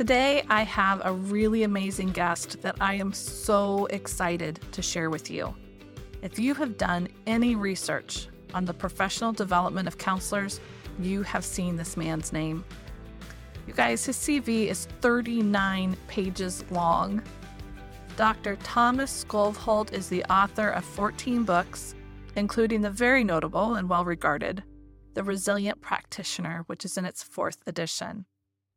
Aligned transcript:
Today, 0.00 0.42
I 0.48 0.62
have 0.62 1.02
a 1.04 1.12
really 1.12 1.62
amazing 1.64 2.12
guest 2.12 2.62
that 2.62 2.76
I 2.80 2.94
am 2.94 3.12
so 3.12 3.84
excited 3.90 4.58
to 4.72 4.80
share 4.80 5.10
with 5.10 5.30
you. 5.30 5.54
If 6.22 6.38
you 6.38 6.54
have 6.54 6.78
done 6.78 7.06
any 7.26 7.54
research 7.54 8.28
on 8.54 8.64
the 8.64 8.72
professional 8.72 9.34
development 9.34 9.86
of 9.86 9.98
counselors, 9.98 10.58
you 10.98 11.22
have 11.24 11.44
seen 11.44 11.76
this 11.76 11.98
man's 11.98 12.32
name. 12.32 12.64
You 13.66 13.74
guys, 13.74 14.06
his 14.06 14.16
CV 14.16 14.68
is 14.68 14.86
39 15.02 15.94
pages 16.08 16.64
long. 16.70 17.22
Dr. 18.16 18.56
Thomas 18.62 19.26
Skovholt 19.26 19.92
is 19.92 20.08
the 20.08 20.24
author 20.32 20.70
of 20.70 20.82
14 20.82 21.44
books, 21.44 21.94
including 22.36 22.80
the 22.80 22.88
very 22.88 23.22
notable 23.22 23.74
and 23.74 23.86
well 23.86 24.06
regarded 24.06 24.62
The 25.12 25.24
Resilient 25.24 25.82
Practitioner, 25.82 26.64
which 26.68 26.86
is 26.86 26.96
in 26.96 27.04
its 27.04 27.22
fourth 27.22 27.58
edition. 27.66 28.24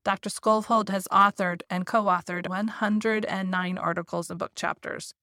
Dr. 0.04 0.30
Skovholt 0.30 0.90
has 0.90 1.08
authored 1.08 1.62
and 1.70 1.86
co 1.86 2.04
authored 2.04 2.48
109 2.50 3.78
articles 3.78 4.30
and 4.30 4.38
book 4.38 4.52
chapters, 4.54 5.14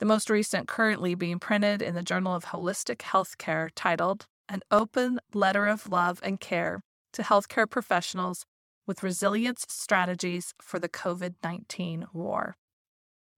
the 0.00 0.06
most 0.06 0.28
recent 0.28 0.68
currently 0.68 1.14
being 1.14 1.38
printed 1.38 1.80
in 1.80 1.94
the 1.94 2.02
Journal 2.02 2.34
of 2.34 2.46
Holistic 2.46 2.98
Healthcare 2.98 3.70
titled 3.74 4.26
An 4.48 4.60
Open 4.70 5.18
Letter 5.32 5.66
of 5.66 5.88
Love 5.88 6.20
and 6.22 6.38
Care 6.38 6.82
to 7.14 7.22
Healthcare 7.22 7.68
Professionals 7.68 8.44
with 8.86 9.02
Resilience 9.02 9.64
Strategies 9.68 10.54
for 10.60 10.78
the 10.78 10.90
COVID 10.90 11.36
19 11.42 12.06
War. 12.12 12.56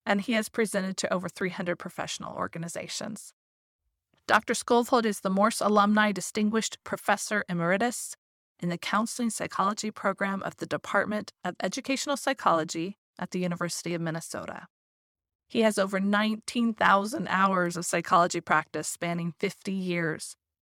And 0.04 0.22
he 0.22 0.32
has 0.32 0.48
presented 0.48 0.96
to 0.98 1.12
over 1.12 1.28
300 1.28 1.76
professional 1.76 2.34
organizations. 2.34 3.32
Dr. 4.26 4.54
Skovholt 4.54 5.04
is 5.04 5.20
the 5.20 5.30
Morse 5.30 5.60
Alumni 5.60 6.10
Distinguished 6.10 6.78
Professor 6.82 7.44
Emeritus 7.48 8.16
in 8.60 8.68
the 8.68 8.78
Counseling 8.78 9.30
Psychology 9.30 9.90
program 9.90 10.42
of 10.42 10.56
the 10.58 10.66
Department 10.66 11.32
of 11.44 11.56
Educational 11.62 12.16
Psychology 12.16 12.98
at 13.18 13.30
the 13.30 13.38
University 13.38 13.94
of 13.94 14.00
Minnesota. 14.00 14.66
He 15.48 15.62
has 15.62 15.78
over 15.78 15.98
19,000 15.98 17.26
hours 17.28 17.76
of 17.76 17.84
psychology 17.84 18.40
practice 18.40 18.86
spanning 18.86 19.34
50 19.40 19.72
years, 19.72 20.36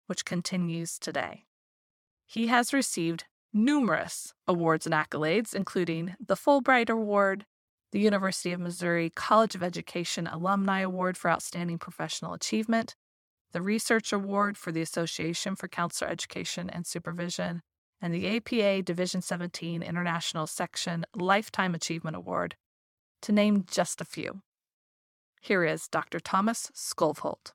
which 0.08 0.23
continues 0.23 0.98
today. 0.98 1.44
He 2.26 2.48
has 2.48 2.73
received 2.73 3.26
numerous 3.54 4.34
awards 4.48 4.86
and 4.86 4.95
accolades, 4.95 5.54
including 5.54 6.16
the 6.26 6.36
Fulbright 6.36 6.90
Award, 6.90 7.45
the 7.92 8.00
University 8.00 8.54
of 8.54 8.62
Missouri 8.62 9.10
College 9.10 9.56
of 9.56 9.64
Education 9.64 10.26
Alumni 10.28 10.80
Award 10.80 11.18
for 11.18 11.30
Outstanding 11.30 11.78
Professional 11.78 12.34
Achievement, 12.34 12.95
the 13.52 13.62
Research 13.62 14.14
Award 14.14 14.58
for 14.58 14.72
the 14.72 14.82
Association 14.82 15.58
for 15.58 15.68
Counselor 15.68 16.10
Education 16.10 16.70
and 16.70 16.88
Supervision, 16.88 17.62
and 18.02 18.14
the 18.14 18.36
APA 18.38 18.82
Division 18.82 19.22
17 19.22 19.84
International 19.84 20.48
Section 20.48 21.06
Lifetime 21.16 21.76
Achievement 21.76 22.16
Award, 22.16 22.56
to 23.22 23.32
name 23.32 23.66
just 23.70 24.02
a 24.02 24.06
few. 24.06 24.42
Here 25.40 25.64
is 25.64 25.88
Dr. 25.88 26.20
Thomas 26.20 26.72
Skovholt. 26.76 27.54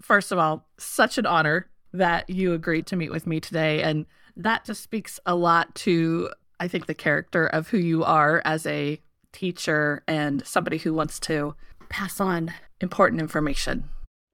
First 0.00 0.32
of 0.32 0.38
all, 0.38 0.66
such 0.78 1.18
an 1.18 1.26
honor 1.26 1.68
that 1.92 2.28
you 2.28 2.52
agreed 2.52 2.86
to 2.86 2.96
meet 2.96 3.10
with 3.10 3.26
me 3.26 3.38
today. 3.40 3.82
And 3.82 4.06
that 4.36 4.64
just 4.64 4.82
speaks 4.82 5.20
a 5.26 5.34
lot 5.34 5.74
to, 5.76 6.30
I 6.58 6.68
think, 6.68 6.86
the 6.86 6.94
character 6.94 7.46
of 7.46 7.68
who 7.68 7.78
you 7.78 8.02
are 8.02 8.42
as 8.44 8.66
a 8.66 9.00
teacher 9.32 10.02
and 10.08 10.44
somebody 10.46 10.78
who 10.78 10.94
wants 10.94 11.20
to 11.20 11.54
pass 11.88 12.20
on 12.20 12.52
important 12.80 13.20
information 13.20 13.88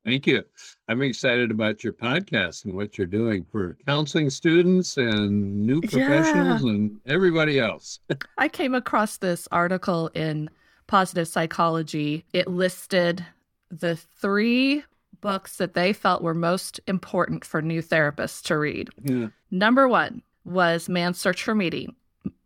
Thank 0.08 0.26
you. 0.26 0.42
I'm 0.88 1.02
excited 1.02 1.50
about 1.50 1.84
your 1.84 1.92
podcast 1.92 2.64
and 2.64 2.72
what 2.72 2.96
you're 2.96 3.06
doing 3.06 3.44
for 3.52 3.76
counseling 3.84 4.30
students 4.30 4.96
and 4.96 5.66
new 5.66 5.82
professionals 5.82 6.64
yeah. 6.64 6.70
and 6.70 6.98
everybody 7.04 7.60
else. 7.60 8.00
I 8.38 8.48
came 8.48 8.74
across 8.74 9.18
this 9.18 9.46
article 9.52 10.08
in 10.14 10.48
Positive 10.86 11.28
Psychology. 11.28 12.24
It 12.32 12.48
listed 12.48 13.22
the 13.70 13.96
three 13.96 14.82
books 15.20 15.58
that 15.58 15.74
they 15.74 15.92
felt 15.92 16.22
were 16.22 16.32
most 16.32 16.80
important 16.86 17.44
for 17.44 17.60
new 17.60 17.82
therapists 17.82 18.42
to 18.44 18.56
read. 18.56 18.88
Yeah. 19.02 19.26
Number 19.50 19.88
one 19.88 20.22
was 20.46 20.88
Man's 20.88 21.20
Search 21.20 21.42
for 21.42 21.54
Meaning 21.54 21.94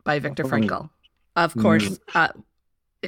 by 0.02 0.18
Viktor 0.18 0.42
oh. 0.44 0.48
Frankl. 0.48 0.90
Of 1.36 1.54
course, 1.54 1.90
mm. 1.90 1.98
uh, 2.16 2.28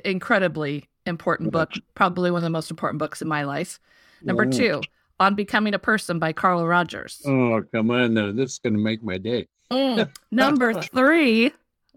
incredibly 0.05 0.89
important 1.07 1.51
book, 1.51 1.73
probably 1.97 2.31
one 2.31 2.39
of 2.39 2.45
the 2.45 2.51
most 2.51 2.71
important 2.71 3.01
books 3.01 3.21
in 3.21 3.27
my 3.27 3.43
life. 3.43 3.81
Number 4.25 4.47
two, 4.47 4.81
On 5.21 5.35
Becoming 5.35 5.75
a 5.75 5.79
Person 5.79 6.19
by 6.19 6.33
Carl 6.33 6.67
Rogers. 6.67 7.23
Oh, 7.27 7.63
come 7.73 7.91
on 7.91 8.15
now. 8.15 8.33
This 8.33 8.53
is 8.53 8.59
going 8.59 8.75
to 8.75 8.79
make 8.79 9.03
my 9.03 9.19
day. 9.19 9.47
Mm. 9.71 10.09
Number 10.31 10.73
three, 10.75 11.53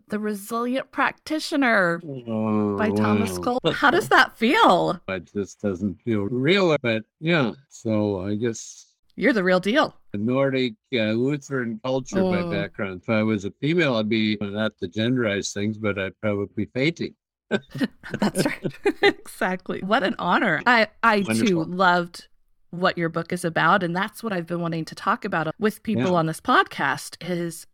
The 0.10 0.20
Resilient 0.20 0.92
Practitioner 0.92 2.02
oh, 2.06 2.78
by 2.78 2.92
Thomas 2.92 3.38
wow. 3.40 3.60
Cole. 3.60 3.74
How 3.74 3.92
does 3.92 4.10
that 4.10 4.38
feel? 4.38 5.00
It 5.08 5.32
just 5.34 5.62
doesn't 5.62 6.02
feel 6.02 6.22
real, 6.24 6.76
but 6.82 7.04
yeah. 7.20 7.54
So 7.70 8.22
I 8.22 8.36
guess. 8.36 8.86
You're 9.16 9.34
the 9.34 9.44
real 9.44 9.59
deal. 9.59 9.96
Nordic 10.14 10.74
uh, 10.94 11.12
Lutheran 11.12 11.80
culture 11.84 12.20
oh. 12.20 12.32
by 12.32 12.56
background. 12.56 13.02
If 13.04 13.09
I 13.09 13.24
was 13.24 13.46
a 13.46 13.52
female, 13.59 13.96
I'd 13.96 14.09
be 14.09 14.38
not 14.42 14.78
to 14.80 14.88
genderize 14.88 15.54
things, 15.54 15.78
but 15.78 15.98
I'd 15.98 16.20
probably 16.22 16.48
be 16.56 16.66
fainting. 16.66 17.16
That's 18.19 18.46
right. 18.46 18.74
exactly. 19.02 19.81
What 19.81 20.03
an 20.03 20.16
honor. 20.19 20.62
I 20.66 20.88
I 21.03 21.18
Wonderful. 21.18 21.47
too 21.47 21.63
loved 21.63 22.28
what 22.72 22.97
your 22.97 23.09
book 23.09 23.31
is 23.31 23.46
about 23.46 23.81
and 23.81 23.96
that's 23.96 24.22
what 24.22 24.34
I've 24.34 24.46
been 24.46 24.59
wanting 24.59 24.84
to 24.85 24.94
talk 24.94 25.24
about 25.24 25.47
uh, 25.47 25.52
with 25.58 25.84
people 25.84 26.12
yeah. 26.12 26.18
on 26.18 26.25
this 26.25 26.41
podcast 26.41 27.16
is 27.22 27.66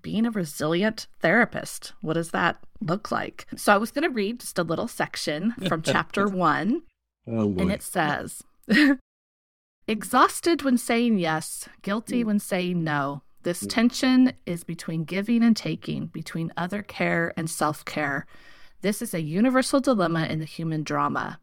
being 0.00 0.24
a 0.24 0.30
resilient 0.30 1.08
therapist. 1.20 1.92
What 2.02 2.14
does 2.14 2.30
that 2.30 2.58
look 2.80 3.10
like? 3.10 3.46
So 3.56 3.74
I 3.74 3.78
was 3.78 3.90
going 3.90 4.04
to 4.04 4.14
read 4.14 4.38
just 4.38 4.58
a 4.58 4.62
little 4.62 4.86
section 4.86 5.54
from 5.66 5.82
chapter 5.82 6.28
1 6.28 6.82
oh, 7.26 7.54
and 7.58 7.72
it 7.72 7.82
says 7.82 8.42
Exhausted 9.88 10.62
when 10.62 10.76
saying 10.76 11.18
yes, 11.18 11.66
guilty 11.80 12.22
mm. 12.22 12.26
when 12.26 12.38
saying 12.38 12.84
no. 12.84 13.22
This 13.42 13.62
mm. 13.62 13.70
tension 13.70 14.32
is 14.44 14.62
between 14.62 15.04
giving 15.04 15.42
and 15.42 15.56
taking, 15.56 16.06
between 16.06 16.52
other 16.58 16.82
care 16.82 17.32
and 17.38 17.48
self 17.48 17.86
care. 17.86 18.26
This 18.80 19.02
is 19.02 19.12
a 19.12 19.20
universal 19.20 19.80
dilemma 19.80 20.26
in 20.26 20.38
the 20.38 20.44
human 20.44 20.84
drama. 20.84 21.40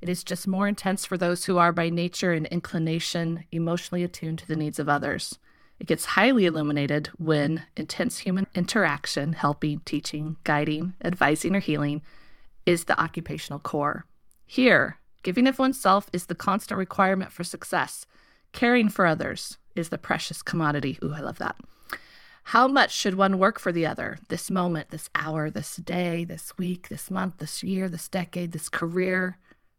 It 0.00 0.08
is 0.08 0.22
just 0.22 0.46
more 0.46 0.68
intense 0.68 1.04
for 1.04 1.18
those 1.18 1.44
who 1.44 1.58
are 1.58 1.72
by 1.72 1.90
nature 1.90 2.32
and 2.32 2.46
inclination 2.46 3.44
emotionally 3.50 4.04
attuned 4.04 4.38
to 4.38 4.46
the 4.46 4.54
needs 4.54 4.78
of 4.78 4.88
others. 4.88 5.40
It 5.80 5.88
gets 5.88 6.04
highly 6.04 6.46
illuminated 6.46 7.08
when 7.18 7.64
intense 7.76 8.18
human 8.18 8.46
interaction, 8.54 9.32
helping, 9.32 9.80
teaching, 9.80 10.36
guiding, 10.44 10.94
advising, 11.04 11.56
or 11.56 11.60
healing, 11.60 12.02
is 12.66 12.84
the 12.84 13.00
occupational 13.00 13.58
core. 13.58 14.06
Here, 14.46 14.98
giving 15.24 15.48
of 15.48 15.58
oneself 15.58 16.08
is 16.12 16.26
the 16.26 16.36
constant 16.36 16.78
requirement 16.78 17.32
for 17.32 17.42
success. 17.42 18.06
Caring 18.52 18.88
for 18.90 19.06
others 19.06 19.58
is 19.74 19.88
the 19.88 19.98
precious 19.98 20.40
commodity. 20.40 21.00
Ooh, 21.02 21.14
I 21.14 21.20
love 21.20 21.38
that. 21.38 21.56
How 22.50 22.68
much 22.68 22.92
should 22.92 23.16
one 23.16 23.40
work 23.40 23.58
for 23.58 23.72
the 23.72 23.86
other? 23.86 24.18
This 24.28 24.52
moment, 24.52 24.90
this 24.90 25.10
hour, 25.16 25.50
this 25.50 25.74
day, 25.74 26.22
this 26.22 26.56
week, 26.56 26.88
this 26.88 27.10
month, 27.10 27.38
this 27.38 27.64
year, 27.64 27.88
this 27.88 28.08
decade, 28.08 28.52
this 28.52 28.68
career. 28.68 29.36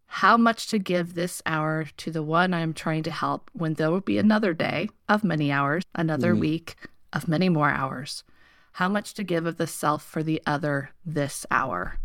How 0.07 0.35
much 0.35 0.67
to 0.67 0.77
give 0.77 1.13
this 1.13 1.41
hour 1.45 1.85
to 1.95 2.11
the 2.11 2.21
one 2.21 2.53
I 2.53 2.59
am 2.59 2.73
trying 2.73 3.03
to 3.03 3.11
help 3.11 3.49
when 3.53 3.75
there 3.75 3.89
will 3.89 4.01
be 4.01 4.17
another 4.17 4.53
day 4.53 4.89
of 5.07 5.23
many 5.23 5.49
hours, 5.49 5.85
another 5.95 6.35
mm. 6.35 6.39
week 6.39 6.75
of 7.13 7.29
many 7.29 7.47
more 7.47 7.69
hours? 7.69 8.25
How 8.73 8.89
much 8.89 9.13
to 9.13 9.23
give 9.23 9.45
of 9.45 9.55
the 9.55 9.65
self 9.65 10.03
for 10.03 10.21
the 10.21 10.41
other 10.45 10.89
this 11.05 11.45
hour? 11.49 11.97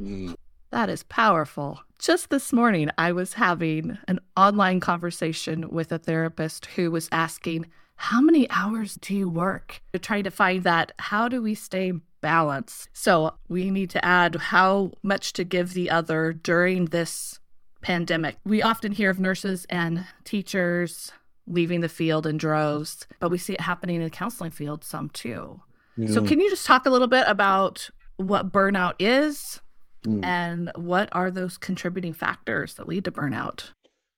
Mm. 0.00 0.34
That 0.70 0.88
is 0.88 1.02
powerful. 1.02 1.80
Just 1.98 2.30
this 2.30 2.54
morning, 2.54 2.88
I 2.96 3.12
was 3.12 3.34
having 3.34 3.98
an 4.08 4.20
online 4.34 4.80
conversation 4.80 5.68
with 5.68 5.92
a 5.92 5.98
therapist 5.98 6.64
who 6.74 6.90
was 6.90 7.10
asking, 7.12 7.66
how 7.96 8.20
many 8.20 8.48
hours 8.50 8.96
do 9.00 9.14
you 9.14 9.28
work? 9.28 9.80
To 9.92 9.98
try 9.98 10.22
to 10.22 10.30
find 10.30 10.62
that, 10.64 10.92
how 10.98 11.28
do 11.28 11.42
we 11.42 11.54
stay 11.54 11.92
balanced? 12.20 12.88
So 12.92 13.34
we 13.48 13.70
need 13.70 13.90
to 13.90 14.04
add 14.04 14.36
how 14.36 14.92
much 15.02 15.32
to 15.34 15.44
give 15.44 15.74
the 15.74 15.90
other 15.90 16.32
during 16.32 16.86
this 16.86 17.40
pandemic. 17.80 18.36
We 18.44 18.62
often 18.62 18.92
hear 18.92 19.10
of 19.10 19.20
nurses 19.20 19.66
and 19.70 20.06
teachers 20.24 21.12
leaving 21.46 21.80
the 21.80 21.88
field 21.88 22.26
in 22.26 22.36
droves, 22.36 23.06
but 23.20 23.30
we 23.30 23.38
see 23.38 23.54
it 23.54 23.60
happening 23.60 23.96
in 23.96 24.02
the 24.02 24.10
counseling 24.10 24.50
field 24.50 24.84
some 24.84 25.08
too. 25.10 25.60
Yeah. 25.96 26.08
So, 26.08 26.22
can 26.22 26.40
you 26.40 26.50
just 26.50 26.66
talk 26.66 26.84
a 26.84 26.90
little 26.90 27.06
bit 27.06 27.24
about 27.26 27.88
what 28.16 28.52
burnout 28.52 28.94
is 28.98 29.60
mm. 30.04 30.24
and 30.24 30.70
what 30.74 31.08
are 31.12 31.30
those 31.30 31.56
contributing 31.56 32.12
factors 32.12 32.74
that 32.74 32.88
lead 32.88 33.04
to 33.04 33.12
burnout? 33.12 33.70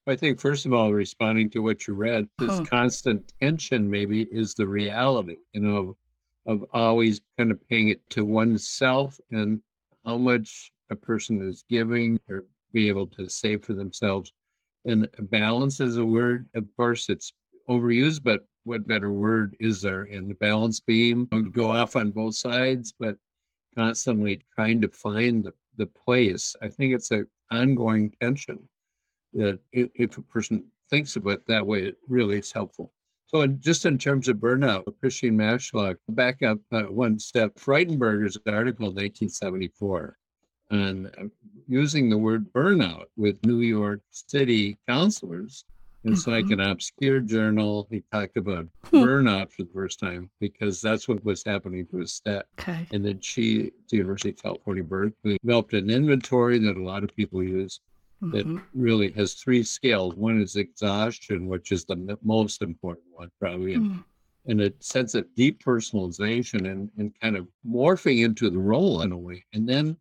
I 0.08 0.16
think, 0.16 0.40
first 0.40 0.64
of 0.64 0.72
all, 0.72 0.94
responding 0.94 1.50
to 1.50 1.58
what 1.58 1.86
you 1.86 1.92
read, 1.92 2.30
this 2.38 2.48
huh. 2.48 2.64
constant 2.64 3.30
tension 3.42 3.90
maybe 3.90 4.22
is 4.32 4.54
the 4.54 4.66
reality, 4.66 5.36
you 5.52 5.60
know, 5.60 5.76
of, 6.46 6.62
of 6.62 6.68
always 6.72 7.20
kind 7.36 7.50
of 7.50 7.60
paying 7.68 7.88
it 7.88 8.00
to 8.10 8.24
oneself 8.24 9.20
and 9.30 9.60
how 10.06 10.16
much 10.16 10.72
a 10.88 10.96
person 10.96 11.46
is 11.46 11.62
giving 11.68 12.18
or 12.30 12.46
be 12.72 12.88
able 12.88 13.06
to 13.06 13.28
save 13.28 13.62
for 13.62 13.74
themselves. 13.74 14.32
And 14.86 15.06
balance 15.30 15.78
is 15.78 15.98
a 15.98 16.06
word, 16.06 16.48
of 16.54 16.64
course, 16.74 17.10
it's 17.10 17.34
overused, 17.68 18.22
but 18.22 18.46
what 18.64 18.88
better 18.88 19.12
word 19.12 19.56
is 19.60 19.82
there 19.82 20.04
in 20.04 20.26
the 20.28 20.34
balance 20.34 20.80
beam? 20.80 21.26
Go 21.52 21.70
off 21.70 21.96
on 21.96 22.12
both 22.12 22.36
sides, 22.36 22.94
but 22.98 23.18
constantly 23.76 24.40
trying 24.54 24.80
to 24.80 24.88
find 24.88 25.44
the, 25.44 25.52
the 25.76 25.86
place. 25.86 26.56
I 26.62 26.68
think 26.68 26.94
it's 26.94 27.10
an 27.10 27.26
ongoing 27.50 28.14
tension 28.22 28.66
that 29.34 29.58
if, 29.72 29.90
if 29.94 30.18
a 30.18 30.22
person 30.22 30.64
thinks 30.90 31.16
of 31.16 31.26
it 31.26 31.46
that 31.46 31.66
way, 31.66 31.84
it 31.84 31.96
really 32.08 32.38
is 32.38 32.52
helpful. 32.52 32.92
So, 33.26 33.42
in, 33.42 33.60
just 33.60 33.84
in 33.84 33.98
terms 33.98 34.28
of 34.28 34.38
burnout, 34.38 34.84
Christine 35.00 35.36
Maslach, 35.36 35.96
back 36.08 36.42
up 36.42 36.58
uh, 36.72 36.84
one 36.84 37.18
step, 37.18 37.54
Freudenberger's 37.56 38.38
article 38.46 38.86
in 38.86 38.94
1974 38.94 40.16
and 40.70 41.06
uh, 41.06 41.24
using 41.66 42.08
the 42.08 42.18
word 42.18 42.50
burnout 42.52 43.04
with 43.16 43.44
New 43.44 43.60
York 43.60 44.00
City 44.10 44.78
counselors. 44.88 45.64
It's 46.04 46.22
mm-hmm. 46.22 46.30
like 46.30 46.50
an 46.50 46.60
obscure 46.60 47.20
journal. 47.20 47.86
He 47.90 48.02
talked 48.12 48.36
about 48.36 48.68
hmm. 48.84 48.96
burnout 48.96 49.50
for 49.50 49.64
the 49.64 49.70
first 49.74 49.98
time 49.98 50.30
because 50.40 50.80
that's 50.80 51.08
what 51.08 51.22
was 51.24 51.42
happening 51.44 51.86
to 51.88 51.98
his 51.98 52.12
staff. 52.12 52.44
Okay. 52.60 52.86
And 52.92 53.04
then 53.04 53.20
she, 53.20 53.72
the 53.90 53.96
University 53.96 54.30
of 54.30 54.40
California, 54.40 54.84
Berkeley, 54.84 55.38
developed 55.42 55.74
an 55.74 55.90
inventory 55.90 56.58
that 56.60 56.76
a 56.76 56.82
lot 56.82 57.02
of 57.02 57.14
people 57.16 57.42
use 57.42 57.80
mm-hmm. 58.22 58.30
that 58.54 58.62
really 58.74 59.10
has 59.12 59.34
three 59.34 59.62
scales. 59.62 60.14
One 60.14 60.40
is 60.40 60.56
exhaustion, 60.56 61.46
which 61.46 61.72
is 61.72 61.84
the 61.84 62.18
most 62.22 62.62
important 62.62 63.06
one, 63.12 63.30
probably. 63.40 63.74
And, 63.74 63.90
mm. 63.90 64.04
and 64.46 64.60
a 64.62 64.72
sense 64.80 65.14
of 65.14 65.26
depersonalization 65.36 66.70
and, 66.70 66.90
and 66.98 67.12
kind 67.20 67.36
of 67.36 67.46
morphing 67.66 68.24
into 68.24 68.50
the 68.50 68.58
role 68.58 69.02
in 69.02 69.12
a 69.12 69.18
way. 69.18 69.44
And 69.52 69.68
then 69.68 69.96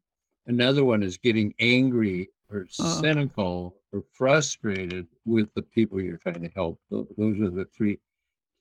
Another 0.47 0.85
one 0.85 1.03
is 1.03 1.17
getting 1.17 1.53
angry 1.59 2.29
or 2.49 2.67
oh. 2.79 3.01
cynical 3.01 3.75
or 3.91 4.03
frustrated 4.13 5.05
with 5.25 5.53
the 5.55 5.61
people 5.61 6.01
you're 6.01 6.17
trying 6.17 6.41
to 6.41 6.49
help. 6.55 6.79
Those 6.89 7.39
are 7.41 7.49
the 7.49 7.67
three 7.75 7.99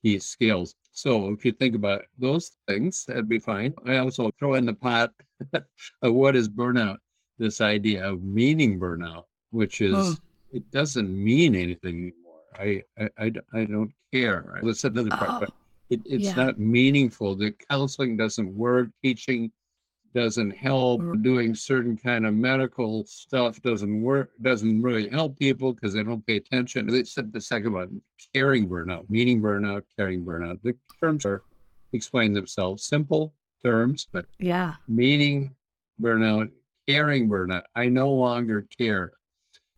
key 0.03 0.19
skills. 0.19 0.75
So 0.91 1.29
if 1.29 1.45
you 1.45 1.53
think 1.53 1.75
about 1.75 2.03
those 2.17 2.51
things, 2.67 3.05
that'd 3.05 3.29
be 3.29 3.39
fine. 3.39 3.73
I 3.85 3.97
also 3.97 4.31
throw 4.37 4.55
in 4.55 4.65
the 4.65 4.73
pot 4.73 5.13
of 5.53 6.13
what 6.13 6.35
is 6.35 6.49
burnout, 6.49 6.97
this 7.37 7.61
idea 7.61 8.05
of 8.05 8.21
meaning 8.21 8.79
burnout, 8.79 9.23
which 9.51 9.81
is 9.81 9.95
oh. 9.95 10.15
it 10.51 10.69
doesn't 10.71 11.09
mean 11.11 11.55
anything 11.55 12.13
anymore. 12.13 12.41
I 12.59 12.83
I, 12.99 13.09
I, 13.25 13.31
I 13.61 13.65
don't 13.65 13.91
care. 14.13 14.59
That's 14.63 14.83
another 14.83 15.09
part, 15.09 15.29
oh. 15.29 15.39
but 15.41 15.49
it, 15.89 16.01
it's 16.05 16.25
yeah. 16.25 16.35
not 16.35 16.59
meaningful. 16.59 17.35
The 17.35 17.53
counseling 17.69 18.17
doesn't 18.17 18.53
work. 18.55 18.89
Teaching 19.03 19.51
doesn't 20.17 20.51
help 20.51 21.01
doing 21.21 21.53
certain 21.53 21.95
kind 21.95 22.25
of 22.25 22.33
medical 22.33 23.05
stuff 23.05 23.61
doesn't 23.61 24.01
work 24.01 24.31
doesn't 24.41 24.81
really 24.81 25.07
help 25.09 25.37
people 25.37 25.73
because 25.73 25.93
they 25.93 26.01
don't 26.01 26.25
pay 26.25 26.37
attention 26.37 26.87
they 26.87 27.03
said 27.03 27.31
the 27.31 27.39
second 27.39 27.73
one 27.73 28.01
caring 28.33 28.67
burnout 28.67 29.07
meaning 29.09 29.39
burnout 29.39 29.83
caring 29.95 30.25
burnout 30.25 30.59
the 30.63 30.73
terms 30.99 31.25
are 31.25 31.43
explain 31.93 32.33
themselves 32.33 32.83
simple 32.83 33.33
terms 33.63 34.07
but 34.11 34.25
yeah 34.39 34.73
meaning 34.87 35.53
burnout 36.01 36.49
caring 36.87 37.29
burnout 37.29 37.63
i 37.75 37.85
no 37.85 38.09
longer 38.09 38.65
care 38.75 39.11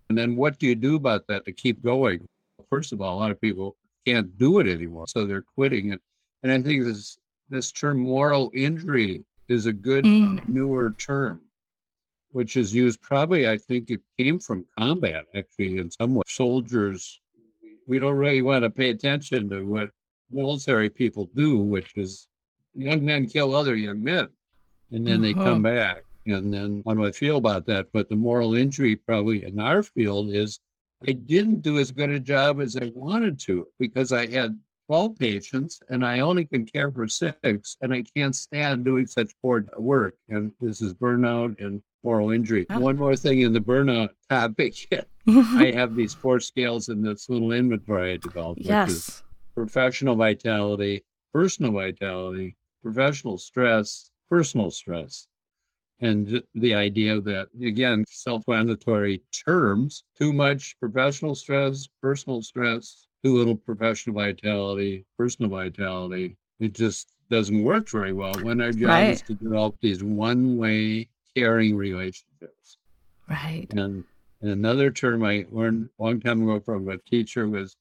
and 0.10 0.18
then 0.18 0.36
what 0.36 0.58
do 0.60 0.68
you 0.68 0.76
do 0.76 0.96
about 0.96 1.26
that 1.28 1.46
to 1.46 1.52
keep 1.52 1.84
going 1.84 2.28
first 2.70 2.92
of 2.92 3.02
all 3.02 3.18
a 3.18 3.20
lot 3.20 3.32
of 3.32 3.40
people 3.40 3.76
can't 4.06 4.38
do 4.38 4.60
it 4.60 4.68
anymore 4.68 5.08
so 5.08 5.26
they're 5.26 5.42
quitting 5.42 5.94
it 5.94 6.02
and 6.44 6.52
i 6.52 6.62
think 6.62 6.84
this 6.84 7.18
this 7.50 7.72
term 7.72 8.00
moral 8.00 8.52
injury 8.54 9.24
is 9.50 9.66
a 9.66 9.74
good 9.74 10.06
mm. 10.06 10.48
newer 10.48 10.92
term, 10.98 11.42
which 12.32 12.56
is 12.56 12.74
used 12.74 13.02
probably, 13.02 13.50
I 13.50 13.58
think 13.58 13.90
it 13.90 14.02
came 14.18 14.40
from 14.40 14.66
combat, 14.78 15.26
actually, 15.36 15.80
in 15.80 15.90
some 15.92 16.16
way. 16.16 16.24
Soldiers, 16.28 17.20
we 17.88 18.00
don't 18.00 18.16
really 18.16 18.44
want 18.44 18.64
to 18.64 18.70
pay 18.70 18.92
attention 18.92 19.50
to 19.50 19.66
what 19.66 19.90
military 20.32 20.90
people 20.90 21.30
do, 21.36 21.58
which 21.58 21.98
is 21.98 22.28
young 22.76 23.04
men 23.04 23.26
kill 23.28 23.56
other 23.56 23.76
young 23.76 24.04
men, 24.04 24.30
and 24.92 25.06
then 25.06 25.22
they 25.22 25.34
come 25.34 25.66
uh-huh. 25.66 25.76
back. 25.76 26.04
And 26.32 26.54
then 26.54 26.84
how 26.86 26.94
do 26.94 27.06
I 27.06 27.12
feel 27.12 27.38
about 27.38 27.66
that? 27.68 27.88
But 27.94 28.10
the 28.10 28.16
moral 28.16 28.56
injury, 28.56 28.96
probably 28.96 29.44
in 29.44 29.60
our 29.60 29.84
field, 29.84 30.30
is 30.32 30.60
I 31.08 31.14
didn't 31.14 31.62
do 31.62 31.80
as 31.80 31.92
good 31.92 32.10
a 32.10 32.20
job 32.20 32.62
as 32.62 32.76
I 32.76 32.92
wanted 32.94 33.40
to 33.42 33.68
because 33.80 34.12
I 34.12 34.28
had 34.28 34.60
12 34.88 35.20
patients 35.20 35.80
and 35.90 36.04
I 36.04 36.20
only 36.22 36.46
can 36.46 36.66
care 36.66 36.92
for 36.92 37.08
six, 37.08 37.78
and 37.82 37.94
I 37.94 38.04
can't 38.16 38.36
stand 38.36 38.86
doing 38.86 39.06
such 39.06 39.32
poor 39.42 39.64
work. 39.78 40.16
And 40.30 40.52
this 40.60 40.82
is 40.82 40.96
burnout 40.96 41.64
and 41.64 41.82
moral 42.04 42.32
injury. 42.32 42.66
Oh. 42.70 42.80
One 42.80 42.98
more 42.98 43.16
thing 43.16 43.42
in 43.42 43.54
the 43.54 43.60
burnout 43.60 44.10
topic 44.30 44.76
I 45.28 45.72
have 45.76 45.96
these 45.96 46.14
four 46.14 46.40
scales 46.40 46.90
in 46.90 47.04
this 47.04 47.30
little 47.30 47.52
inventory 47.52 48.14
I 48.14 48.18
developed. 48.18 48.62
Yes. 48.62 49.22
professional 49.54 50.16
vitality, 50.16 51.04
personal 51.34 51.72
vitality, 51.72 52.56
professional 52.82 53.38
stress, 53.38 54.10
personal 54.30 54.72
stress. 54.72 55.28
And 56.02 56.42
the 56.56 56.74
idea 56.74 57.20
that, 57.20 57.50
again, 57.62 58.06
self 58.08 58.42
explanatory 58.42 59.22
terms 59.46 60.04
too 60.18 60.32
much 60.32 60.78
professional 60.80 61.36
stress, 61.36 61.88
personal 62.02 62.42
stress, 62.42 63.08
too 63.24 63.36
little 63.36 63.56
professional 63.56 64.16
vitality, 64.16 65.06
personal 65.18 65.52
vitality. 65.52 66.38
It 66.60 66.74
just 66.74 67.12
doesn't 67.30 67.64
work 67.64 67.90
very 67.90 68.14
well 68.14 68.34
when 68.42 68.62
our 68.62 68.72
job 68.72 68.90
right. 68.90 69.10
is 69.10 69.22
to 69.24 69.34
develop 69.34 69.76
these 69.82 70.04
one 70.04 70.58
way 70.58 71.10
caring 71.36 71.76
relationships. 71.76 72.78
Right. 73.30 73.68
And, 73.72 74.04
and 74.42 74.52
another 74.52 74.92
term 74.92 75.24
I 75.24 75.46
learned 75.52 75.90
a 76.00 76.04
long 76.04 76.22
time 76.22 76.42
ago 76.42 76.60
from 76.60 76.88
a 76.90 76.98
teacher 76.98 77.48
was 77.48 77.76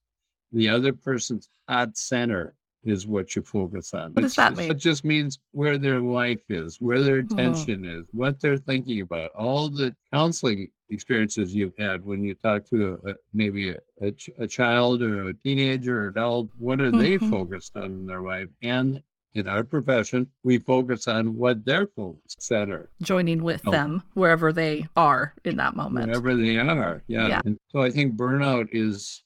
the 0.53 0.69
other 0.69 0.93
person's 0.93 1.49
hot 1.69 1.97
center 1.97 2.55
is 2.85 3.07
what 3.07 3.35
you 3.35 3.43
focus 3.43 3.93
on. 3.95 4.13
What 4.13 4.23
does 4.23 4.37
that 4.37 4.57
mean? 4.57 4.71
It 4.71 4.79
just 4.79 5.05
means 5.05 5.39
where 5.53 5.79
their 5.79 6.01
life 6.01 6.41
is, 6.49 6.81
where 6.81 7.03
their 7.03 7.17
oh. 7.17 7.35
attention 7.35 7.85
oh. 7.87 8.01
is, 8.01 8.07
what 8.13 8.41
they're 8.41 8.59
thinking 8.59 9.01
about. 9.01 9.31
All 9.33 9.69
the 9.69 9.95
counseling 10.13 10.69
experiences 10.91 11.55
you've 11.55 11.77
had 11.79 12.05
when 12.05 12.23
you 12.23 12.35
talk 12.35 12.65
to 12.67 12.99
a, 13.07 13.15
maybe 13.35 13.71
a, 13.71 13.79
a, 14.01 14.15
a, 14.39 14.47
child 14.47 15.03
or 15.03 15.29
a 15.29 15.35
teenager 15.35 16.05
or 16.05 16.09
adult, 16.09 16.49
what 16.59 16.81
are 16.81 16.91
mm-hmm. 16.91 16.99
they 16.99 17.19
focused 17.19 17.77
on 17.77 17.85
in 17.85 18.07
their 18.07 18.23
life? 18.23 18.49
And 18.63 19.03
in 19.35 19.47
our 19.47 19.63
profession, 19.65 20.27
we 20.43 20.59
focus 20.59 21.07
on 21.07 21.37
what 21.37 21.65
their 21.65 21.87
focus 21.87 22.37
center. 22.39 22.89
Joining 23.03 23.43
with 23.43 23.63
oh. 23.67 23.71
them 23.71 24.03
wherever 24.15 24.53
they 24.53 24.87
are 24.97 25.35
in 25.45 25.57
that 25.57 25.77
moment. 25.77 26.07
Wherever 26.07 26.35
they 26.35 26.59
are, 26.59 27.03
yeah. 27.07 27.29
yeah. 27.29 27.41
And 27.45 27.59
so 27.71 27.83
I 27.83 27.91
think 27.91 28.17
burnout 28.17 28.69
is 28.73 29.23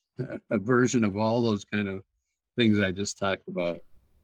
a 0.50 0.58
version 0.58 1.05
of 1.05 1.16
all 1.16 1.43
those 1.43 1.64
kind 1.64 1.88
of 1.88 2.02
things 2.56 2.81
I 2.81 2.90
just 2.90 3.19
talked 3.19 3.49
about 3.49 3.81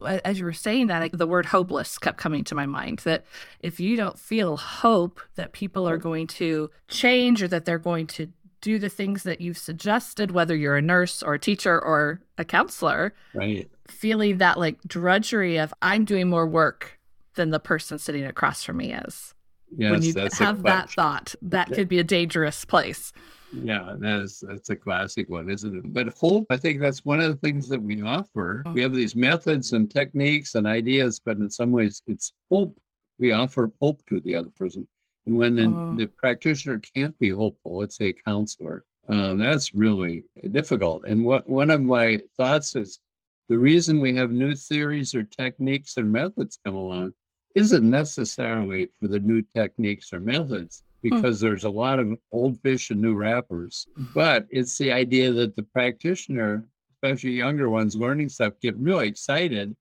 as 0.06 0.38
you 0.38 0.44
were 0.44 0.52
saying 0.52 0.86
that, 0.88 1.10
the 1.12 1.26
word 1.26 1.46
hopeless 1.46 1.98
kept 1.98 2.19
coming 2.19 2.44
to 2.44 2.55
my 2.55 2.67
mind. 2.67 3.00
That 3.00 3.24
if 3.60 3.81
you 3.81 3.96
don't 3.96 4.19
feel 4.19 4.56
hope 4.56 5.20
that 5.34 5.53
people 5.53 5.88
are 5.88 5.96
going 5.96 6.26
to 6.29 6.70
change 6.88 7.43
or 7.43 7.48
that 7.48 7.64
they're 7.64 7.79
going 7.79 8.06
to 8.08 8.29
do 8.60 8.79
the 8.79 8.88
things 8.88 9.22
that 9.22 9.41
you've 9.41 9.58
suggested, 9.58 10.31
whether 10.31 10.55
you're 10.55 10.76
a 10.76 10.82
nurse 10.82 11.22
or 11.22 11.34
a 11.34 11.38
teacher 11.38 11.81
or 11.81 12.20
a 12.38 12.44
counselor, 12.44 13.14
right? 13.34 13.69
Feeling 13.88 14.38
that 14.38 14.58
like 14.58 14.81
drudgery 14.86 15.58
of 15.58 15.72
I'm 15.82 16.05
doing 16.05 16.29
more 16.29 16.46
work 16.46 16.98
than 17.34 17.50
the 17.50 17.60
person 17.60 17.98
sitting 17.98 18.24
across 18.24 18.62
from 18.62 18.79
me 18.79 18.93
is. 18.93 19.34
Yes, 19.76 19.91
when 19.91 20.03
you 20.03 20.14
have 20.38 20.62
that 20.62 20.91
thought, 20.91 21.34
that 21.43 21.70
could 21.72 21.88
be 21.88 21.98
a 21.98 22.05
dangerous 22.05 22.64
place. 22.64 23.12
Yeah, 23.50 23.94
that's 23.98 24.40
that's 24.40 24.69
a 24.69 24.76
classic 24.76 25.28
one, 25.31 25.48
isn't 25.48 25.76
it? 25.76 25.93
But 25.93 26.08
hope, 26.19 26.46
I 26.50 26.58
think 26.58 26.81
that's 26.81 27.05
one 27.05 27.20
of 27.20 27.31
the 27.31 27.36
things 27.36 27.69
that 27.69 27.82
we 27.82 28.02
offer. 28.02 28.69
We 28.74 28.82
have 28.82 28.93
these 28.93 29.17
methods 29.17 29.72
and 29.72 29.90
techniques 29.90 30.55
and 30.55 30.67
ideas, 30.67 31.20
but 31.24 31.38
in 31.38 31.48
some 31.48 31.70
ways, 31.70 32.02
it's 32.06 32.32
hope. 32.50 32.78
We 33.19 33.32
offer 33.32 33.72
hope 33.81 34.05
to 34.06 34.20
the 34.20 34.34
other 34.34 34.50
person, 34.50 34.86
and 35.26 35.36
when 35.36 35.56
the, 35.56 35.64
uh, 35.64 35.96
the 35.96 36.06
practitioner 36.06 36.78
can't 36.94 37.19
be 37.19 37.31
hopeful, 37.31 37.78
let's 37.78 37.96
say 37.96 38.08
a 38.10 38.12
counselor, 38.12 38.84
uh, 39.08 39.34
that's 39.34 39.74
really 39.74 40.24
difficult. 40.50 41.05
And 41.06 41.24
what 41.24 41.48
one 41.48 41.70
of 41.70 41.81
my 41.81 42.20
thoughts 42.36 42.76
is 42.76 43.00
the 43.48 43.58
reason 43.58 43.98
we 43.98 44.14
have 44.17 44.31
new 44.31 44.55
theories 44.55 45.14
or 45.14 45.22
techniques 45.22 45.96
or 45.96 46.05
methods 46.05 46.58
come 46.64 46.74
along 46.74 47.14
isn't 47.55 47.88
necessarily 47.88 48.90
for 49.00 49.08
the 49.08 49.20
new 49.20 49.40
techniques 49.40 50.12
or 50.12 50.20
methods. 50.20 50.82
Because 51.02 51.38
there's 51.38 51.64
a 51.64 51.70
lot 51.70 52.00
of 52.00 52.19
old 52.32 52.60
fish 52.60 52.90
and 52.90 53.00
new 53.00 53.14
wrappers. 53.14 53.86
But 54.14 54.46
it's 54.50 54.76
the 54.78 54.90
idea 54.90 55.32
that 55.32 55.55
the 55.55 55.62
practitioner, 55.62 56.64
especially 56.94 57.31
younger 57.31 57.70
ones 57.70 57.94
learning 57.94 58.31
stuff, 58.31 58.55
get 58.60 58.76
really 58.76 59.06
excited 59.06 59.76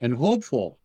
and 0.00 0.14
hopeful. 0.14 0.78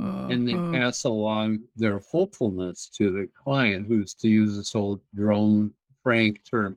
Uh, 0.00 0.28
and 0.30 0.46
they 0.46 0.54
uh. 0.54 0.70
pass 0.72 1.04
along 1.04 1.60
their 1.76 2.00
hopefulness 2.10 2.88
to 2.96 3.10
the 3.10 3.28
client, 3.44 3.86
who's, 3.86 4.14
to 4.14 4.28
use 4.28 4.56
this 4.56 4.74
old 4.74 5.00
Jerome 5.14 5.72
Frank 6.02 6.40
term, 6.48 6.76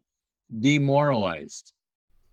demoralized. 0.60 1.74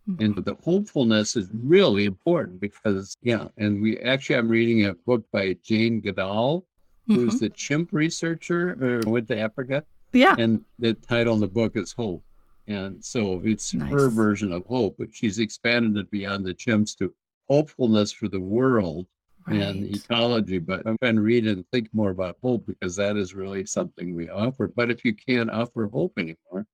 Mm-hmm. 0.08 0.24
And 0.24 0.44
the 0.44 0.56
hopefulness 0.64 1.36
is 1.36 1.48
really 1.52 2.06
important 2.06 2.60
because, 2.60 3.16
yeah, 3.22 3.48
and 3.58 3.82
we 3.82 3.98
actually, 3.98 4.36
I'm 4.36 4.48
reading 4.48 4.86
a 4.86 4.94
book 4.94 5.24
by 5.30 5.56
Jane 5.62 6.00
Goodall, 6.00 6.64
who's 7.06 7.34
mm-hmm. 7.34 7.38
the 7.38 7.50
chimp 7.50 7.90
researcher 7.92 9.02
uh, 9.06 9.10
went 9.10 9.28
to 9.28 9.38
Africa 9.38 9.84
yeah. 10.12 10.34
And 10.38 10.64
the 10.78 10.94
title 10.94 11.34
of 11.34 11.40
the 11.40 11.48
book 11.48 11.76
is 11.76 11.92
Hope. 11.92 12.24
And 12.66 13.02
so 13.02 13.40
it's 13.44 13.72
nice. 13.72 13.90
her 13.90 14.08
version 14.10 14.52
of 14.52 14.64
hope, 14.66 14.96
but 14.98 15.08
she's 15.12 15.38
expanded 15.38 15.96
it 15.96 16.10
beyond 16.10 16.44
the 16.44 16.54
chimps 16.54 16.96
to 16.98 17.12
hopefulness 17.48 18.12
for 18.12 18.28
the 18.28 18.40
world. 18.40 19.06
right. 19.46 19.60
and 19.60 19.94
ecology. 19.94 20.58
But 20.58 20.80
um, 20.80 20.92
I'm 20.92 20.98
trying 20.98 21.16
to 21.16 21.22
read 21.22 21.46
and 21.46 21.64
think 21.72 21.88
more 21.94 22.10
about 22.10 22.36
hope 22.42 22.66
because 22.66 22.94
that 22.96 23.16
is 23.16 23.34
really 23.34 23.64
something 23.64 24.14
we 24.14 24.28
offer. 24.28 24.68
But 24.68 24.90
if 24.90 25.04
you 25.04 25.14
can't 25.14 25.50
offer 25.50 25.86
hope 25.86 26.12
anymore, 26.18 26.66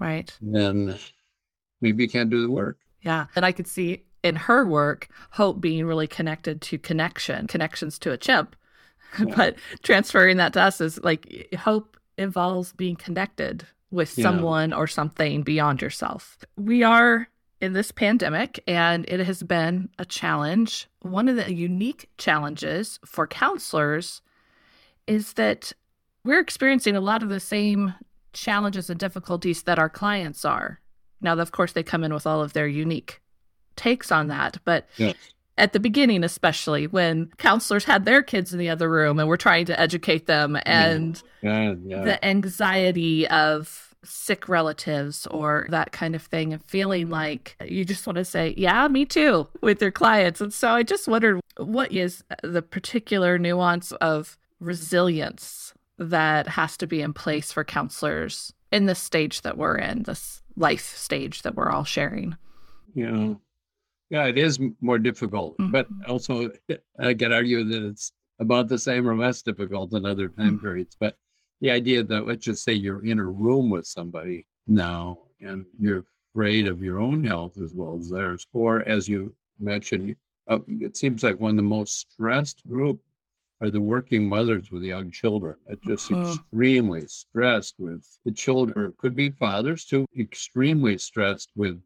right, 0.00 0.36
then 0.42 0.98
maybe 1.80 2.02
you 2.02 2.08
can't 2.10 2.30
do 2.30 2.42
the 2.42 2.50
work. 2.50 2.78
Yeah. 3.02 3.26
And 3.36 3.44
I 3.46 3.52
could 3.52 3.68
see 3.68 4.02
in 4.24 4.34
her 4.34 4.66
work, 4.66 5.08
hope 5.30 5.60
being 5.60 5.86
really 5.86 6.08
connected 6.08 6.60
to 6.62 6.78
connection, 6.78 7.46
connections 7.46 7.98
to 8.00 8.12
a 8.12 8.16
chimp. 8.18 8.56
Yeah. 9.20 9.34
but 9.36 9.56
transferring 9.84 10.36
that 10.38 10.52
to 10.54 10.60
us 10.60 10.80
is 10.80 10.98
like 11.02 11.54
hope 11.60 11.95
involves 12.18 12.72
being 12.72 12.96
connected 12.96 13.66
with 13.90 14.16
yeah. 14.16 14.24
someone 14.24 14.72
or 14.72 14.86
something 14.86 15.42
beyond 15.42 15.80
yourself. 15.80 16.38
We 16.56 16.82
are 16.82 17.28
in 17.60 17.72
this 17.72 17.90
pandemic 17.90 18.62
and 18.66 19.04
it 19.08 19.20
has 19.20 19.42
been 19.42 19.88
a 19.98 20.04
challenge. 20.04 20.88
One 21.00 21.28
of 21.28 21.36
the 21.36 21.52
unique 21.52 22.08
challenges 22.18 22.98
for 23.04 23.26
counselors 23.26 24.22
is 25.06 25.34
that 25.34 25.72
we're 26.24 26.40
experiencing 26.40 26.96
a 26.96 27.00
lot 27.00 27.22
of 27.22 27.28
the 27.28 27.40
same 27.40 27.94
challenges 28.32 28.90
and 28.90 28.98
difficulties 28.98 29.62
that 29.62 29.78
our 29.78 29.88
clients 29.88 30.44
are. 30.44 30.80
Now, 31.20 31.38
of 31.38 31.52
course, 31.52 31.72
they 31.72 31.82
come 31.82 32.04
in 32.04 32.12
with 32.12 32.26
all 32.26 32.42
of 32.42 32.52
their 32.52 32.66
unique 32.66 33.22
takes 33.76 34.10
on 34.12 34.28
that, 34.28 34.58
but. 34.64 34.86
At 35.58 35.72
the 35.72 35.80
beginning, 35.80 36.22
especially 36.22 36.86
when 36.86 37.30
counselors 37.38 37.84
had 37.84 38.04
their 38.04 38.22
kids 38.22 38.52
in 38.52 38.58
the 38.58 38.68
other 38.68 38.90
room 38.90 39.18
and 39.18 39.28
we're 39.28 39.36
trying 39.36 39.66
to 39.66 39.80
educate 39.80 40.26
them 40.26 40.58
and 40.66 41.22
yeah. 41.42 41.74
Yeah, 41.84 42.04
the 42.04 42.24
anxiety 42.24 43.26
of 43.28 43.94
sick 44.04 44.48
relatives 44.48 45.26
or 45.28 45.66
that 45.70 45.92
kind 45.92 46.14
of 46.14 46.22
thing 46.22 46.52
and 46.52 46.62
feeling 46.64 47.10
like 47.10 47.56
you 47.64 47.84
just 47.84 48.06
want 48.06 48.16
to 48.16 48.24
say, 48.24 48.54
Yeah, 48.56 48.86
me 48.88 49.04
too, 49.04 49.48
with 49.60 49.80
your 49.80 49.90
clients. 49.90 50.40
And 50.40 50.52
so 50.52 50.70
I 50.70 50.82
just 50.82 51.08
wondered 51.08 51.40
what 51.56 51.92
is 51.92 52.22
the 52.42 52.62
particular 52.62 53.38
nuance 53.38 53.92
of 53.92 54.38
resilience 54.60 55.74
that 55.98 56.48
has 56.48 56.76
to 56.76 56.86
be 56.86 57.00
in 57.00 57.12
place 57.12 57.52
for 57.52 57.64
counselors 57.64 58.52
in 58.70 58.86
this 58.86 59.00
stage 59.00 59.42
that 59.42 59.56
we're 59.56 59.76
in, 59.76 60.02
this 60.02 60.42
life 60.56 60.96
stage 60.96 61.42
that 61.42 61.54
we're 61.54 61.70
all 61.70 61.84
sharing? 61.84 62.36
Yeah. 62.94 63.34
Yeah, 64.10 64.26
it 64.26 64.38
is 64.38 64.60
more 64.80 64.98
difficult, 64.98 65.58
mm-hmm. 65.58 65.72
but 65.72 65.88
also 66.08 66.50
I 66.98 67.14
could 67.14 67.32
argue 67.32 67.64
that 67.64 67.82
it's 67.88 68.12
about 68.38 68.68
the 68.68 68.78
same 68.78 69.08
or 69.08 69.16
less 69.16 69.42
difficult 69.42 69.90
than 69.90 70.06
other 70.06 70.28
time 70.28 70.54
mm-hmm. 70.54 70.64
periods. 70.64 70.96
But 70.98 71.16
the 71.60 71.70
idea 71.70 72.02
that 72.04 72.26
let's 72.26 72.44
just 72.44 72.62
say 72.62 72.72
you're 72.72 73.04
in 73.04 73.18
a 73.18 73.24
room 73.24 73.70
with 73.70 73.86
somebody 73.86 74.46
now 74.66 75.18
and 75.40 75.64
you're 75.78 76.04
afraid 76.32 76.68
of 76.68 76.82
your 76.82 77.00
own 77.00 77.24
health 77.24 77.58
as 77.58 77.72
well 77.74 77.96
as 77.98 78.10
theirs, 78.10 78.46
or 78.52 78.86
as 78.88 79.08
you 79.08 79.34
mentioned, 79.58 80.14
uh, 80.48 80.58
it 80.68 80.96
seems 80.96 81.22
like 81.22 81.40
one 81.40 81.52
of 81.52 81.56
the 81.56 81.62
most 81.62 82.12
stressed 82.12 82.66
group 82.68 83.00
are 83.60 83.70
the 83.70 83.80
working 83.80 84.28
mothers 84.28 84.70
with 84.70 84.82
young 84.82 85.10
children. 85.10 85.56
It's 85.66 85.84
just 85.86 86.12
uh-huh. 86.12 86.30
extremely 86.30 87.06
stressed 87.06 87.74
with 87.78 88.06
the 88.24 88.32
children. 88.32 88.90
It 88.90 88.98
could 88.98 89.16
be 89.16 89.30
fathers 89.30 89.86
too, 89.86 90.06
extremely 90.18 90.98
stressed 90.98 91.50
with 91.56 91.80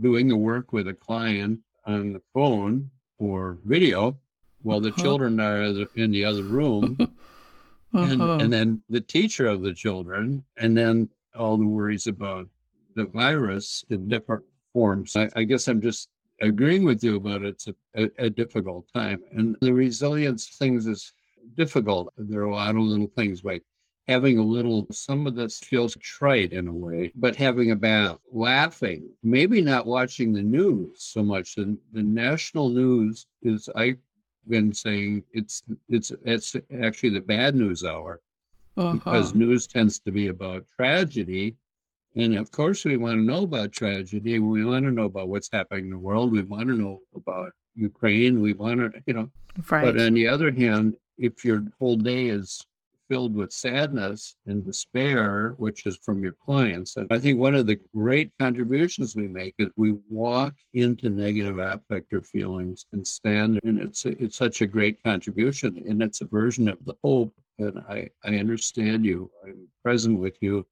doing 0.00 0.28
the 0.28 0.36
work 0.36 0.72
with 0.72 0.88
a 0.88 0.94
client 0.94 1.60
on 1.86 2.12
the 2.12 2.22
phone 2.32 2.90
or 3.18 3.58
video 3.64 4.16
while 4.62 4.80
the 4.80 4.88
uh-huh. 4.88 5.02
children 5.02 5.40
are 5.40 5.86
in 5.94 6.10
the 6.10 6.24
other 6.24 6.42
room 6.42 6.96
and, 7.92 8.20
uh-huh. 8.20 8.38
and 8.40 8.52
then 8.52 8.82
the 8.88 9.00
teacher 9.00 9.46
of 9.46 9.62
the 9.62 9.72
children, 9.72 10.44
and 10.56 10.76
then 10.76 11.08
all 11.36 11.56
the 11.56 11.66
worries 11.66 12.06
about 12.06 12.48
the 12.96 13.04
virus 13.06 13.84
in 13.90 14.08
different 14.08 14.44
forms. 14.72 15.16
I, 15.16 15.28
I 15.36 15.44
guess 15.44 15.68
I'm 15.68 15.80
just 15.80 16.08
agreeing 16.40 16.84
with 16.84 17.02
you 17.02 17.16
about 17.16 17.42
it's 17.42 17.68
a, 17.68 17.74
a, 17.96 18.10
a, 18.18 18.30
difficult 18.30 18.86
time. 18.94 19.22
And 19.32 19.56
the 19.60 19.72
resilience 19.72 20.48
things 20.48 20.86
is 20.86 21.12
difficult. 21.54 22.12
There 22.16 22.40
are 22.40 22.44
a 22.44 22.54
lot 22.54 22.76
of 22.76 22.82
little 22.82 23.10
things 23.16 23.44
like 23.44 23.62
having 24.06 24.38
a 24.38 24.42
little, 24.42 24.86
some 24.90 25.26
of 25.26 25.34
this 25.34 25.58
feels 25.58 25.96
trite 26.00 26.52
in 26.52 26.68
a 26.68 26.72
way, 26.72 27.10
but 27.14 27.36
having 27.36 27.70
a 27.70 27.76
bath, 27.76 28.18
laughing, 28.32 29.08
maybe 29.22 29.62
not 29.62 29.86
watching 29.86 30.32
the 30.32 30.42
news 30.42 30.96
so 30.98 31.22
much. 31.22 31.54
The, 31.54 31.76
the 31.92 32.02
national 32.02 32.68
news 32.68 33.26
is, 33.42 33.68
I've 33.74 33.96
been 34.48 34.72
saying 34.72 35.24
it's 35.32 35.62
it's 35.88 36.12
it's 36.24 36.54
actually 36.82 37.10
the 37.10 37.20
bad 37.20 37.54
news 37.54 37.84
hour. 37.84 38.20
Uh-huh. 38.76 38.92
because 38.92 39.36
news 39.36 39.68
tends 39.68 40.00
to 40.00 40.10
be 40.10 40.28
about 40.28 40.66
tragedy. 40.76 41.54
And 42.16 42.36
of 42.36 42.50
course 42.50 42.84
we 42.84 42.96
want 42.96 43.18
to 43.18 43.22
know 43.22 43.44
about 43.44 43.70
tragedy. 43.70 44.40
We 44.40 44.64
want 44.64 44.84
to 44.84 44.90
know 44.90 45.04
about 45.04 45.28
what's 45.28 45.48
happening 45.52 45.84
in 45.84 45.90
the 45.90 45.98
world. 45.98 46.32
We 46.32 46.42
want 46.42 46.66
to 46.68 46.74
know 46.74 46.98
about 47.14 47.52
ukraine. 47.76 48.40
We 48.40 48.52
want 48.52 48.80
to 48.80 49.02
you 49.06 49.14
know. 49.14 49.30
Right. 49.70 49.84
but 49.84 50.00
on 50.00 50.14
the 50.14 50.26
other 50.26 50.50
hand 50.50 50.96
if 51.16 51.44
your 51.44 51.62
whole 51.78 51.96
day 51.96 52.26
is 52.26 52.60
filled 53.14 53.36
with 53.36 53.52
sadness 53.52 54.34
and 54.46 54.66
despair, 54.66 55.54
which 55.58 55.86
is 55.86 55.96
from 56.04 56.20
your 56.20 56.32
clients. 56.32 56.96
And 56.96 57.06
I 57.12 57.20
think 57.20 57.38
one 57.38 57.54
of 57.54 57.64
the 57.64 57.78
great 57.94 58.32
contributions 58.40 59.14
we 59.14 59.28
make 59.28 59.54
is 59.60 59.68
we 59.76 59.94
walk 60.10 60.54
into 60.72 61.08
negative 61.10 61.60
affect 61.60 62.12
or 62.12 62.22
feelings 62.22 62.86
and 62.92 63.06
stand, 63.06 63.60
and 63.62 63.78
it's 63.80 64.04
it's 64.04 64.36
such 64.36 64.62
a 64.62 64.66
great 64.66 65.00
contribution, 65.04 65.80
and 65.88 66.02
it's 66.02 66.22
a 66.22 66.26
version 66.26 66.66
of 66.68 66.84
the 66.84 66.96
hope. 67.04 67.32
And 67.60 67.78
I 67.88 68.08
I 68.24 68.34
understand 68.38 69.04
you. 69.04 69.30
I'm 69.44 69.68
present 69.84 70.18
with 70.18 70.36
you. 70.40 70.66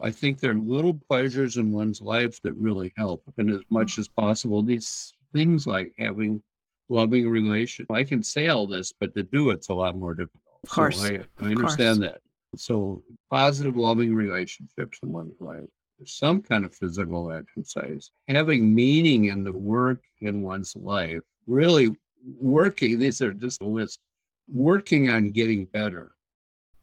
I 0.00 0.10
think 0.10 0.40
there 0.40 0.52
are 0.52 0.54
little 0.54 0.98
pleasures 1.10 1.58
in 1.58 1.70
one's 1.70 2.00
life 2.00 2.40
that 2.44 2.54
really 2.54 2.94
help, 2.96 3.24
and 3.36 3.50
as 3.50 3.60
much 3.68 3.98
as 3.98 4.08
possible, 4.08 4.62
these 4.62 5.12
things 5.34 5.66
like 5.66 5.92
having 5.98 6.42
loving 6.88 7.28
relation. 7.28 7.84
I 7.90 8.04
can 8.04 8.22
say 8.22 8.48
all 8.48 8.66
this, 8.66 8.90
but 8.98 9.14
to 9.16 9.22
do 9.22 9.50
it's 9.50 9.68
a 9.68 9.74
lot 9.74 9.98
more 9.98 10.14
difficult. 10.14 10.43
Of 10.64 10.70
course. 10.70 11.00
So 11.00 11.06
I, 11.06 11.46
I 11.46 11.50
understand 11.50 12.02
that. 12.02 12.20
So 12.56 13.02
positive, 13.30 13.76
loving 13.76 14.14
relationships 14.14 14.98
in 15.02 15.12
one's 15.12 15.40
life. 15.40 15.64
Some 16.04 16.42
kind 16.42 16.64
of 16.64 16.74
physical 16.74 17.32
exercise, 17.32 18.10
having 18.28 18.74
meaning 18.74 19.26
in 19.26 19.44
the 19.44 19.52
work 19.52 20.02
in 20.20 20.42
one's 20.42 20.74
life, 20.76 21.20
really 21.46 21.94
working. 22.40 22.98
These 22.98 23.22
are 23.22 23.32
just 23.32 23.62
a 23.62 23.66
list. 23.66 24.00
Working 24.52 25.08
on 25.08 25.30
getting 25.30 25.64
better, 25.64 26.12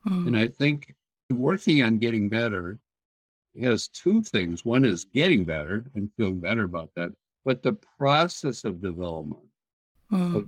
mm. 0.08 0.26
and 0.26 0.36
I 0.36 0.48
think 0.48 0.96
working 1.30 1.84
on 1.84 2.00
getting 2.00 2.28
better 2.28 2.80
has 3.62 3.88
two 3.90 4.24
things. 4.24 4.66
One 4.66 4.84
is 4.84 5.06
getting 5.06 5.44
better 5.46 5.86
and 5.94 6.10
feeling 6.18 6.40
better 6.40 6.64
about 6.64 6.90
that, 6.96 7.12
but 7.46 7.62
the 7.62 7.74
process 8.00 8.64
of 8.64 8.82
development 8.82 9.44
mm. 10.12 10.36
of 10.36 10.48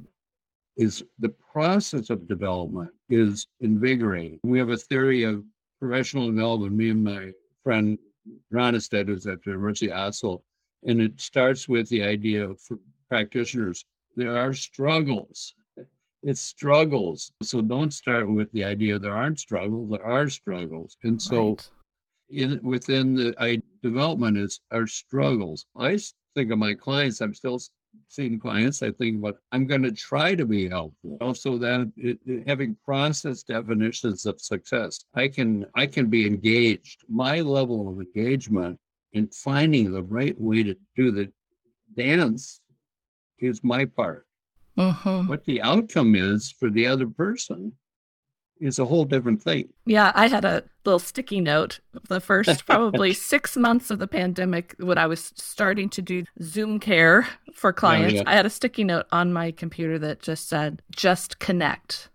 is 0.77 1.03
the 1.19 1.29
process 1.29 2.09
of 2.09 2.27
development 2.27 2.91
is 3.09 3.47
invigorating. 3.61 4.39
We 4.43 4.59
have 4.59 4.69
a 4.69 4.77
theory 4.77 5.23
of 5.23 5.43
professional 5.79 6.27
development, 6.27 6.73
me 6.73 6.89
and 6.89 7.03
my 7.03 7.31
friend 7.63 7.97
Rønnestad, 8.51 9.07
who's 9.07 9.27
at 9.27 9.43
the 9.43 9.51
University 9.51 9.91
of 9.91 9.97
Oslo, 9.97 10.43
and 10.83 11.01
it 11.01 11.19
starts 11.19 11.67
with 11.67 11.89
the 11.89 12.03
idea 12.03 12.49
of 12.49 12.59
practitioners. 13.09 13.85
There 14.15 14.35
are 14.37 14.53
struggles. 14.53 15.53
It's 16.23 16.41
struggles. 16.41 17.31
So 17.41 17.61
don't 17.61 17.93
start 17.93 18.31
with 18.31 18.51
the 18.53 18.63
idea 18.63 18.97
there 18.97 19.15
aren't 19.15 19.39
struggles. 19.39 19.89
There 19.89 20.05
are 20.05 20.29
struggles. 20.29 20.97
And 21.03 21.21
so 21.21 21.49
right. 21.49 21.69
in 22.29 22.59
within 22.63 23.13
the 23.15 23.35
I, 23.39 23.61
development 23.81 24.37
is 24.37 24.61
our 24.71 24.87
struggles. 24.87 25.65
I 25.77 25.99
think 26.35 26.51
of 26.51 26.59
my 26.59 26.73
clients, 26.73 27.19
I'm 27.21 27.33
still 27.33 27.59
seeing 28.07 28.39
clients, 28.39 28.83
I 28.83 28.91
think 28.91 29.17
about 29.17 29.37
I'm 29.51 29.65
going 29.65 29.83
to 29.83 29.91
try 29.91 30.35
to 30.35 30.45
be 30.45 30.69
helpful. 30.69 31.17
Also, 31.21 31.57
that 31.57 31.91
it, 31.97 32.19
it, 32.25 32.47
having 32.47 32.77
process 32.85 33.43
definitions 33.43 34.25
of 34.25 34.39
success, 34.39 35.05
I 35.15 35.27
can 35.27 35.65
I 35.75 35.87
can 35.87 36.09
be 36.09 36.25
engaged. 36.25 37.03
My 37.09 37.41
level 37.41 37.89
of 37.89 37.99
engagement 37.99 38.79
in 39.13 39.27
finding 39.27 39.91
the 39.91 40.03
right 40.03 40.39
way 40.39 40.63
to 40.63 40.75
do 40.95 41.11
the 41.11 41.31
dance 41.95 42.61
is 43.39 43.63
my 43.63 43.85
part. 43.85 44.25
Uh-huh. 44.77 45.23
What 45.23 45.45
the 45.45 45.61
outcome 45.61 46.15
is 46.15 46.51
for 46.51 46.69
the 46.69 46.87
other 46.87 47.07
person 47.07 47.73
is 48.63 48.79
a 48.79 48.85
whole 48.85 49.05
different 49.05 49.41
thing. 49.41 49.69
Yeah, 49.85 50.11
I 50.15 50.27
had 50.27 50.45
a 50.45 50.63
little 50.85 50.99
sticky 50.99 51.41
note 51.41 51.79
the 52.07 52.19
first 52.19 52.65
probably 52.65 53.13
six 53.13 53.57
months 53.57 53.91
of 53.91 53.99
the 53.99 54.07
pandemic 54.07 54.75
when 54.79 54.97
I 54.97 55.07
was 55.07 55.33
starting 55.35 55.89
to 55.89 56.01
do 56.01 56.23
Zoom 56.41 56.79
care 56.79 57.27
for 57.53 57.73
clients. 57.73 58.15
yeah. 58.15 58.23
I 58.25 58.33
had 58.33 58.45
a 58.45 58.49
sticky 58.49 58.83
note 58.83 59.05
on 59.11 59.33
my 59.33 59.51
computer 59.51 59.99
that 59.99 60.21
just 60.21 60.47
said, 60.47 60.81
just 60.95 61.39
connect. 61.39 62.09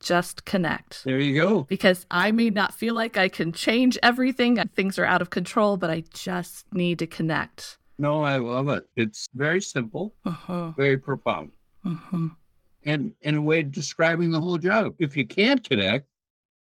Just 0.00 0.44
connect. 0.44 1.04
There 1.04 1.20
you 1.20 1.40
go. 1.40 1.62
Because 1.64 2.06
I 2.10 2.32
may 2.32 2.50
not 2.50 2.74
feel 2.74 2.94
like 2.94 3.16
I 3.16 3.28
can 3.28 3.52
change 3.52 3.98
everything, 4.02 4.56
things 4.74 4.98
are 4.98 5.04
out 5.04 5.22
of 5.22 5.30
control, 5.30 5.76
but 5.76 5.90
I 5.90 6.02
just 6.12 6.66
need 6.72 6.98
to 6.98 7.06
connect. 7.06 7.78
No, 7.98 8.24
I 8.24 8.38
love 8.38 8.68
it. 8.68 8.84
It's 8.96 9.28
very 9.34 9.60
simple, 9.60 10.14
uh-huh. 10.24 10.72
very 10.76 10.98
profound. 10.98 11.52
Uh-huh 11.84 12.28
and 12.84 13.12
in 13.22 13.36
a 13.36 13.42
way 13.42 13.62
describing 13.62 14.30
the 14.30 14.40
whole 14.40 14.58
job. 14.58 14.94
If 14.98 15.16
you 15.16 15.26
can't 15.26 15.62
connect, 15.62 16.06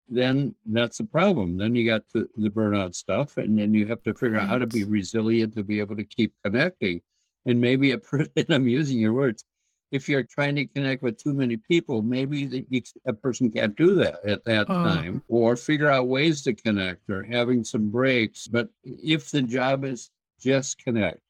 then 0.09 0.55
that's 0.67 0.99
the 0.99 1.05
problem. 1.05 1.57
Then 1.57 1.75
you 1.75 1.89
got 1.89 2.03
the, 2.13 2.29
the 2.37 2.51
burnout 2.51 2.95
stuff, 2.95 3.37
and 3.37 3.59
then 3.59 3.75
you 3.75 3.87
have 3.87 4.03
to 4.03 4.15
figure 4.15 4.39
out 4.39 4.49
how 4.49 4.59
to 4.59 4.67
be 4.67 4.85
resilient 4.85 5.55
to 5.57 5.65
be 5.65 5.81
able 5.81 5.97
to 5.97 6.05
keep 6.05 6.35
connecting. 6.45 7.01
And 7.47 7.61
maybe, 7.61 7.93
a, 7.93 8.01
and 8.37 8.47
I'm 8.51 8.69
using 8.69 8.99
your 8.99 9.13
words, 9.13 9.45
if 9.91 10.09
you're 10.09 10.25
trying 10.25 10.57
to 10.57 10.67
connect 10.67 11.03
with 11.03 11.23
too 11.23 11.33
many 11.33 11.57
people, 11.57 12.03
maybe 12.03 12.47
the, 12.47 12.85
a 13.07 13.13
person 13.13 13.51
can't 13.51 13.77
do 13.77 13.95
that 13.95 14.25
at 14.27 14.45
that 14.45 14.67
oh. 14.69 14.75
time, 14.75 15.23
or 15.29 15.57
figure 15.57 15.89
out 15.89 16.09
ways 16.09 16.43
to 16.43 16.55
connect 16.55 17.09
or 17.09 17.23
having 17.23 17.65
some 17.65 17.91
breaks. 17.91 18.49
But 18.49 18.69
if 18.83 19.31
the 19.31 19.43
job 19.43 19.85
is 19.85 20.11
just 20.41 20.79
connect, 20.79 21.21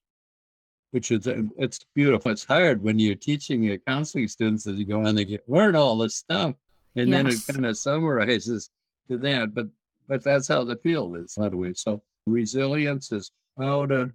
which 0.94 1.10
is 1.10 1.26
it's 1.58 1.80
beautiful. 1.96 2.30
It's 2.30 2.44
hard 2.44 2.80
when 2.80 3.00
you're 3.00 3.16
teaching 3.16 3.64
your 3.64 3.78
counseling 3.78 4.28
students 4.28 4.64
as 4.68 4.76
you 4.78 4.84
go 4.84 5.04
on, 5.04 5.16
they 5.16 5.24
get 5.24 5.42
learn 5.48 5.74
all 5.74 5.98
this 5.98 6.14
stuff, 6.14 6.54
and 6.94 7.08
yes. 7.08 7.16
then 7.16 7.26
it 7.26 7.52
kind 7.52 7.66
of 7.66 7.76
summarizes 7.76 8.70
to 9.08 9.18
that. 9.18 9.54
But 9.54 9.66
but 10.06 10.22
that's 10.22 10.46
how 10.46 10.62
the 10.62 10.76
field 10.76 11.16
is, 11.16 11.34
by 11.36 11.48
the 11.48 11.56
way. 11.56 11.72
So 11.72 12.00
resilience 12.26 13.10
is 13.10 13.32
how 13.58 13.86
to 13.86 14.12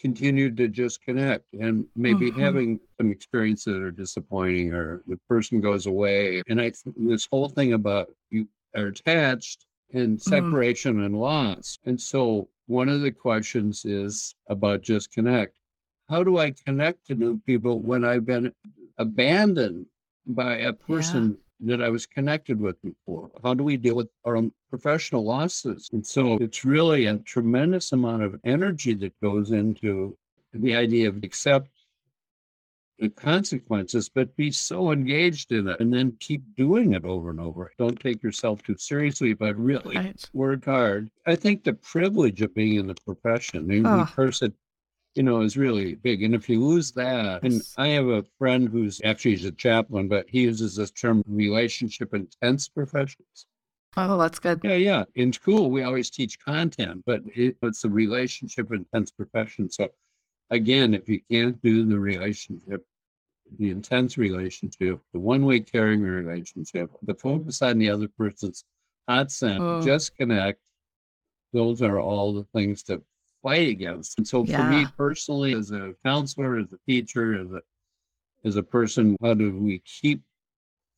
continue 0.00 0.50
to 0.54 0.66
just 0.66 1.02
connect 1.02 1.52
and 1.52 1.84
maybe 1.94 2.30
mm-hmm. 2.30 2.40
having 2.40 2.80
some 2.98 3.12
experiences 3.12 3.74
that 3.74 3.82
are 3.82 3.90
disappointing 3.90 4.72
or 4.72 5.02
the 5.06 5.18
person 5.28 5.60
goes 5.60 5.84
away. 5.84 6.42
And 6.48 6.58
I 6.58 6.70
th- 6.70 6.96
this 6.96 7.28
whole 7.30 7.50
thing 7.50 7.74
about 7.74 8.08
you 8.30 8.48
are 8.74 8.86
attached 8.86 9.66
and 9.92 10.16
mm-hmm. 10.16 10.30
separation 10.30 10.94
mm-hmm. 10.94 11.04
and 11.04 11.20
loss. 11.20 11.78
And 11.84 12.00
so 12.00 12.48
one 12.64 12.88
of 12.88 13.02
the 13.02 13.12
questions 13.12 13.84
is 13.84 14.34
about 14.48 14.80
just 14.80 15.12
connect 15.12 15.58
how 16.08 16.22
do 16.22 16.38
I 16.38 16.52
connect 16.66 17.06
to 17.06 17.14
new 17.14 17.38
people 17.40 17.80
when 17.80 18.04
I've 18.04 18.26
been 18.26 18.52
abandoned 18.98 19.86
by 20.26 20.56
a 20.56 20.72
person 20.72 21.38
yeah. 21.60 21.76
that 21.76 21.84
I 21.84 21.88
was 21.88 22.06
connected 22.06 22.60
with 22.60 22.80
before? 22.82 23.30
How 23.42 23.54
do 23.54 23.64
we 23.64 23.76
deal 23.76 23.96
with 23.96 24.08
our 24.24 24.36
own 24.36 24.52
professional 24.70 25.24
losses? 25.24 25.88
And 25.92 26.06
so 26.06 26.34
it's 26.34 26.64
really 26.64 27.06
a 27.06 27.16
tremendous 27.18 27.92
amount 27.92 28.22
of 28.22 28.38
energy 28.44 28.94
that 28.94 29.18
goes 29.20 29.52
into 29.52 30.16
the 30.52 30.76
idea 30.76 31.08
of 31.08 31.22
accept 31.22 31.68
the 32.98 33.08
consequences, 33.08 34.08
but 34.08 34.36
be 34.36 34.52
so 34.52 34.92
engaged 34.92 35.50
in 35.50 35.66
it 35.66 35.80
and 35.80 35.92
then 35.92 36.16
keep 36.20 36.42
doing 36.56 36.92
it 36.92 37.04
over 37.04 37.30
and 37.30 37.40
over. 37.40 37.72
Don't 37.76 37.98
take 37.98 38.22
yourself 38.22 38.62
too 38.62 38.76
seriously, 38.78 39.34
but 39.34 39.56
really 39.56 39.96
right. 39.96 40.30
work 40.32 40.66
hard. 40.66 41.10
I 41.26 41.34
think 41.34 41.64
the 41.64 41.72
privilege 41.72 42.42
of 42.42 42.54
being 42.54 42.76
in 42.76 42.86
the 42.86 42.94
profession, 43.04 43.66
the 43.66 43.82
oh. 43.88 44.08
person 44.14 44.54
you 45.14 45.22
know, 45.22 45.42
is 45.42 45.56
really 45.56 45.94
big. 45.94 46.22
And 46.22 46.34
if 46.34 46.48
you 46.48 46.64
lose 46.64 46.92
that, 46.92 47.42
and 47.42 47.60
I 47.76 47.88
have 47.88 48.06
a 48.06 48.24
friend 48.38 48.68
who's 48.68 49.00
actually 49.04 49.32
he's 49.32 49.44
a 49.44 49.52
chaplain, 49.52 50.08
but 50.08 50.26
he 50.28 50.42
uses 50.42 50.76
this 50.76 50.90
term 50.90 51.22
relationship 51.26 52.14
intense 52.14 52.68
professionals. 52.68 53.46
Oh, 53.96 54.16
that's 54.16 54.38
good. 54.38 54.60
Yeah, 54.64 54.74
yeah. 54.74 55.04
In 55.16 55.32
school, 55.32 55.70
we 55.70 55.82
always 55.82 56.08
teach 56.08 56.42
content, 56.42 57.02
but 57.04 57.20
it, 57.26 57.56
it's 57.62 57.84
a 57.84 57.90
relationship 57.90 58.72
intense 58.72 59.10
profession. 59.10 59.70
So, 59.70 59.90
again, 60.50 60.94
if 60.94 61.08
you 61.08 61.20
can't 61.30 61.60
do 61.62 61.84
the 61.84 62.00
relationship, 62.00 62.86
the 63.58 63.70
intense 63.70 64.16
relationship, 64.16 64.98
the 65.12 65.18
one 65.18 65.44
way 65.44 65.60
caring 65.60 66.00
relationship, 66.00 66.90
the 67.02 67.14
focus 67.14 67.60
on 67.60 67.78
the 67.78 67.90
other 67.90 68.08
person's 68.08 68.64
hot 69.06 69.30
center, 69.30 69.62
oh. 69.62 69.82
just 69.82 70.16
connect, 70.16 70.58
those 71.52 71.82
are 71.82 72.00
all 72.00 72.32
the 72.32 72.46
things 72.54 72.82
that 72.84 73.02
fight 73.42 73.68
against. 73.68 74.18
And 74.18 74.26
so 74.26 74.44
yeah. 74.44 74.56
for 74.56 74.70
me 74.70 74.86
personally, 74.96 75.54
as 75.54 75.70
a 75.70 75.94
counselor, 76.04 76.58
as 76.58 76.72
a 76.72 76.78
teacher, 76.86 77.40
as 77.40 77.50
a 77.52 77.60
as 78.44 78.56
a 78.56 78.62
person, 78.62 79.16
how 79.22 79.34
do 79.34 79.56
we 79.56 79.80
keep 79.80 80.22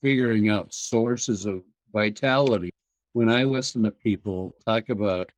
figuring 0.03 0.49
out 0.49 0.73
sources 0.73 1.45
of 1.45 1.63
vitality? 1.93 2.73
When 3.13 3.29
I 3.29 3.45
listen 3.45 3.83
to 3.83 3.91
people 3.91 4.55
talk 4.67 4.89
about 4.89 5.31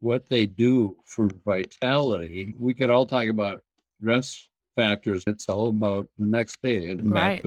what 0.00 0.28
they 0.28 0.44
do 0.44 0.96
for 1.06 1.28
vitality, 1.44 2.54
we 2.58 2.74
could 2.74 2.90
all 2.90 3.06
talk 3.06 3.28
about 3.28 3.62
stress 4.00 4.46
factors. 4.76 5.24
It's 5.26 5.48
all 5.48 5.68
about 5.68 6.06
the 6.18 6.26
next 6.26 6.60
day. 6.62 6.90
And 6.90 7.10
Right. 7.10 7.44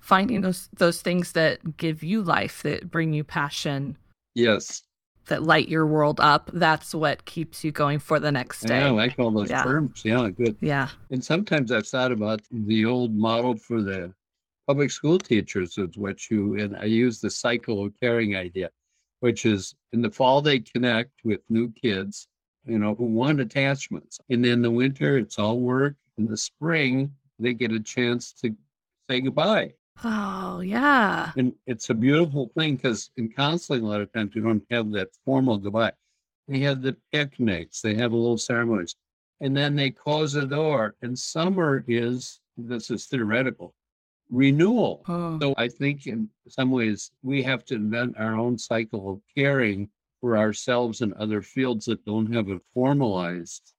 Finding 0.00 0.42
those 0.42 0.68
those 0.76 1.02
things 1.02 1.32
that 1.32 1.76
give 1.78 2.04
you 2.04 2.22
life, 2.22 2.62
that 2.62 2.90
bring 2.90 3.12
you 3.12 3.24
passion. 3.24 3.96
Yes 4.34 4.82
that 5.26 5.42
light 5.42 5.68
your 5.68 5.86
world 5.86 6.20
up, 6.20 6.50
that's 6.52 6.94
what 6.94 7.24
keeps 7.24 7.64
you 7.64 7.72
going 7.72 7.98
for 7.98 8.18
the 8.18 8.32
next 8.32 8.62
day. 8.62 8.80
Yeah, 8.80 8.88
I 8.88 8.90
like 8.90 9.18
all 9.18 9.30
those 9.30 9.50
yeah. 9.50 9.62
terms. 9.62 10.02
Yeah, 10.04 10.28
good. 10.28 10.56
Yeah. 10.60 10.88
And 11.10 11.24
sometimes 11.24 11.72
I've 11.72 11.86
thought 11.86 12.12
about 12.12 12.40
the 12.50 12.84
old 12.84 13.14
model 13.14 13.56
for 13.56 13.82
the 13.82 14.12
public 14.66 14.90
school 14.90 15.18
teachers, 15.18 15.78
is 15.78 15.96
what 15.96 16.30
you, 16.30 16.58
and 16.58 16.76
I 16.76 16.84
use 16.84 17.20
the 17.20 17.30
cycle 17.30 17.84
of 17.84 17.92
caring 18.00 18.34
idea, 18.36 18.70
which 19.20 19.46
is 19.46 19.74
in 19.92 20.02
the 20.02 20.10
fall 20.10 20.42
they 20.42 20.58
connect 20.58 21.12
with 21.24 21.40
new 21.48 21.70
kids, 21.72 22.28
you 22.64 22.78
know, 22.78 22.94
who 22.94 23.04
want 23.04 23.40
attachments. 23.40 24.18
And 24.28 24.44
in 24.44 24.62
the 24.62 24.70
winter, 24.70 25.18
it's 25.18 25.38
all 25.38 25.60
work. 25.60 25.94
In 26.18 26.26
the 26.26 26.36
spring, 26.36 27.12
they 27.38 27.54
get 27.54 27.72
a 27.72 27.80
chance 27.80 28.32
to 28.42 28.54
say 29.08 29.20
goodbye. 29.20 29.74
Oh, 30.04 30.60
yeah. 30.60 31.32
And 31.36 31.54
it's 31.66 31.90
a 31.90 31.94
beautiful 31.94 32.50
thing 32.56 32.76
because 32.76 33.10
in 33.16 33.30
counseling, 33.32 33.82
a 33.82 33.86
lot 33.86 34.00
of 34.00 34.12
times 34.12 34.34
we 34.34 34.42
don't 34.42 34.64
have 34.70 34.90
that 34.92 35.08
formal 35.24 35.58
goodbye. 35.58 35.92
They 36.48 36.60
have 36.60 36.82
the 36.82 36.96
picnics, 37.12 37.80
they 37.80 37.94
have 37.94 38.12
a 38.12 38.16
little 38.16 38.38
ceremonies, 38.38 38.94
and 39.40 39.56
then 39.56 39.74
they 39.74 39.90
close 39.90 40.34
the 40.34 40.46
door. 40.46 40.94
And 41.02 41.18
summer 41.18 41.84
is, 41.88 42.40
this 42.56 42.90
is 42.90 43.06
theoretical, 43.06 43.74
renewal. 44.30 45.02
Oh. 45.08 45.38
So 45.40 45.54
I 45.56 45.68
think 45.68 46.06
in 46.06 46.28
some 46.48 46.70
ways 46.70 47.10
we 47.22 47.42
have 47.42 47.64
to 47.66 47.74
invent 47.74 48.16
our 48.18 48.34
own 48.34 48.58
cycle 48.58 49.10
of 49.10 49.20
caring 49.36 49.88
for 50.20 50.38
ourselves 50.38 51.00
and 51.00 51.12
other 51.14 51.42
fields 51.42 51.86
that 51.86 52.04
don't 52.04 52.32
have 52.32 52.48
it 52.48 52.62
formalized 52.74 53.72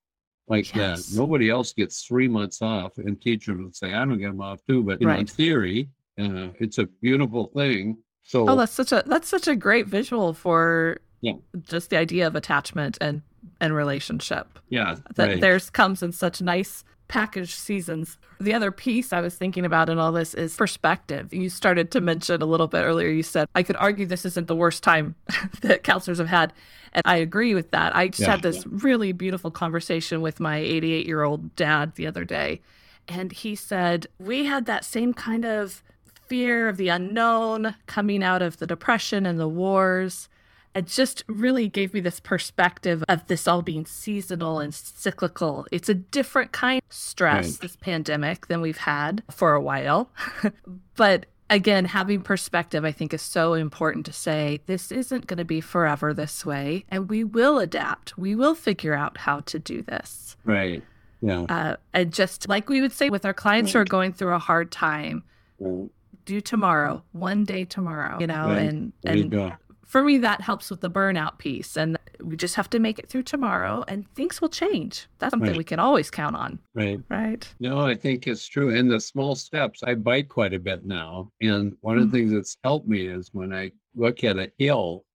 like 0.47 0.73
yes. 0.75 1.07
that. 1.07 1.17
Nobody 1.17 1.49
else 1.49 1.73
gets 1.73 2.03
three 2.03 2.27
months 2.27 2.61
off, 2.61 2.97
and 2.97 3.21
teachers 3.21 3.57
would 3.57 3.75
say, 3.75 3.93
I 3.93 4.05
don't 4.05 4.17
get 4.17 4.27
them 4.27 4.41
off 4.41 4.59
too. 4.67 4.83
But 4.83 5.03
right. 5.03 5.13
know, 5.13 5.19
in 5.19 5.25
theory, 5.27 5.89
uh, 6.17 6.49
it's 6.59 6.77
a 6.77 6.85
beautiful 7.01 7.51
thing. 7.55 7.97
So 8.23 8.49
oh, 8.49 8.55
that's 8.55 8.73
such 8.73 8.91
a 8.91 9.03
that's 9.05 9.27
such 9.27 9.47
a 9.47 9.55
great 9.55 9.87
visual 9.87 10.33
for 10.33 10.99
yeah. 11.21 11.33
just 11.61 11.89
the 11.89 11.97
idea 11.97 12.27
of 12.27 12.35
attachment 12.35 12.97
and 12.99 13.21
and 13.61 13.73
relationship. 13.75 14.59
Yeah, 14.69 14.95
that 15.15 15.27
right. 15.27 15.41
there's 15.41 15.69
comes 15.69 16.03
in 16.03 16.11
such 16.11 16.41
nice 16.41 16.83
package 17.07 17.55
seasons. 17.55 18.17
The 18.39 18.53
other 18.53 18.71
piece 18.71 19.13
I 19.13 19.21
was 19.21 19.35
thinking 19.35 19.65
about 19.65 19.89
in 19.89 19.97
all 19.97 20.11
this 20.11 20.33
is 20.33 20.55
perspective. 20.55 21.33
You 21.33 21.49
started 21.49 21.91
to 21.91 22.01
mention 22.01 22.41
a 22.41 22.45
little 22.45 22.67
bit 22.67 22.83
earlier. 22.83 23.07
You 23.07 23.23
said, 23.23 23.47
I 23.55 23.63
could 23.63 23.77
argue 23.77 24.05
this 24.05 24.25
isn't 24.25 24.47
the 24.47 24.55
worst 24.55 24.83
time 24.83 25.15
that 25.61 25.83
counselors 25.83 26.19
have 26.19 26.27
had. 26.27 26.53
And 26.93 27.01
I 27.05 27.17
agree 27.17 27.55
with 27.55 27.71
that. 27.71 27.95
I 27.95 28.09
just 28.09 28.21
yeah, 28.21 28.31
had 28.31 28.41
this 28.41 28.57
yeah. 28.57 28.63
really 28.71 29.11
beautiful 29.11 29.51
conversation 29.51 30.21
with 30.21 30.39
my 30.39 30.57
88 30.57 31.05
year 31.05 31.23
old 31.23 31.55
dad 31.55 31.95
the 31.95 32.07
other 32.07 32.25
day. 32.25 32.61
And 33.07 33.31
he 33.31 33.55
said, 33.55 34.07
We 34.19 34.45
had 34.45 34.65
that 34.65 34.83
same 34.83 35.13
kind 35.13 35.45
of 35.45 35.81
fear 36.27 36.67
of 36.67 36.77
the 36.77 36.89
unknown 36.89 37.75
coming 37.85 38.23
out 38.23 38.41
of 38.41 38.57
the 38.57 38.67
depression 38.67 39.25
and 39.25 39.39
the 39.39 39.47
wars. 39.47 40.29
It 40.75 40.85
just 40.85 41.23
really 41.27 41.69
gave 41.69 41.93
me 41.93 42.01
this 42.01 42.19
perspective 42.19 43.03
of 43.09 43.25
this 43.27 43.47
all 43.47 43.63
being 43.63 43.85
seasonal 43.85 44.59
and 44.59 44.73
cyclical. 44.73 45.65
It's 45.71 45.89
a 45.89 45.95
different 45.95 46.51
kind 46.51 46.83
of 46.87 46.95
stress, 46.95 47.53
right. 47.53 47.61
this 47.61 47.75
pandemic, 47.75 48.45
than 48.47 48.61
we've 48.61 48.77
had 48.77 49.23
for 49.31 49.53
a 49.53 49.61
while. 49.61 50.11
but 50.95 51.25
again, 51.49 51.85
having 51.85 52.21
perspective, 52.21 52.85
I 52.85 52.91
think, 52.91 53.11
is 53.11 53.23
so 53.23 53.53
important 53.53 54.05
to 54.05 54.13
say 54.13 54.59
this 54.67 54.91
isn't 54.91 55.25
going 55.25 55.39
to 55.39 55.45
be 55.45 55.61
forever 55.61 56.13
this 56.13 56.45
way, 56.45 56.85
and 56.89 57.09
we 57.09 57.23
will 57.23 57.57
adapt. 57.57 58.15
We 58.15 58.35
will 58.35 58.53
figure 58.53 58.93
out 58.93 59.17
how 59.17 59.39
to 59.41 59.57
do 59.57 59.81
this. 59.81 60.37
Right. 60.45 60.83
Yeah. 61.21 61.41
Uh, 61.49 61.75
and 61.93 62.13
just 62.13 62.47
like 62.47 62.69
we 62.69 62.81
would 62.81 62.91
say 62.91 63.09
with 63.09 63.25
our 63.25 63.33
clients 63.33 63.69
right. 63.69 63.79
who 63.79 63.81
are 63.81 63.85
going 63.85 64.13
through 64.13 64.35
a 64.35 64.39
hard 64.39 64.71
time, 64.71 65.23
right 65.59 65.89
do 66.27 66.41
tomorrow, 66.41 67.03
one 67.13 67.45
day 67.45 67.65
tomorrow, 67.65 68.19
you 68.19 68.27
know, 68.27 68.49
right. 68.49 68.59
and 68.59 68.93
and 69.03 69.55
for 69.85 70.03
me 70.03 70.17
that 70.17 70.41
helps 70.41 70.69
with 70.69 70.81
the 70.81 70.91
burnout 70.91 71.37
piece 71.37 71.77
and 71.77 71.97
we 72.21 72.35
just 72.35 72.55
have 72.55 72.69
to 72.69 72.77
make 72.77 72.99
it 72.99 73.09
through 73.09 73.23
tomorrow 73.23 73.85
and 73.87 74.05
things 74.15 74.41
will 74.41 74.49
change. 74.49 75.07
That's 75.19 75.31
something 75.31 75.51
right. 75.51 75.57
we 75.57 75.63
can 75.63 75.79
always 75.79 76.11
count 76.11 76.35
on. 76.35 76.59
Right. 76.75 76.99
Right. 77.09 77.47
No, 77.59 77.79
I 77.79 77.95
think 77.95 78.27
it's 78.27 78.45
true. 78.45 78.75
And 78.75 78.91
the 78.91 78.99
small 78.99 79.35
steps, 79.35 79.83
I 79.83 79.95
bike 79.95 80.27
quite 80.27 80.53
a 80.53 80.59
bit 80.59 80.85
now. 80.85 81.31
And 81.41 81.77
one 81.81 81.97
of 81.97 82.11
the 82.11 82.17
mm-hmm. 82.17 82.27
things 82.27 82.31
that's 82.33 82.57
helped 82.63 82.87
me 82.87 83.07
is 83.07 83.29
when 83.31 83.53
I 83.53 83.71
look 83.95 84.25
at 84.25 84.37
a 84.37 84.51
hill, 84.57 85.05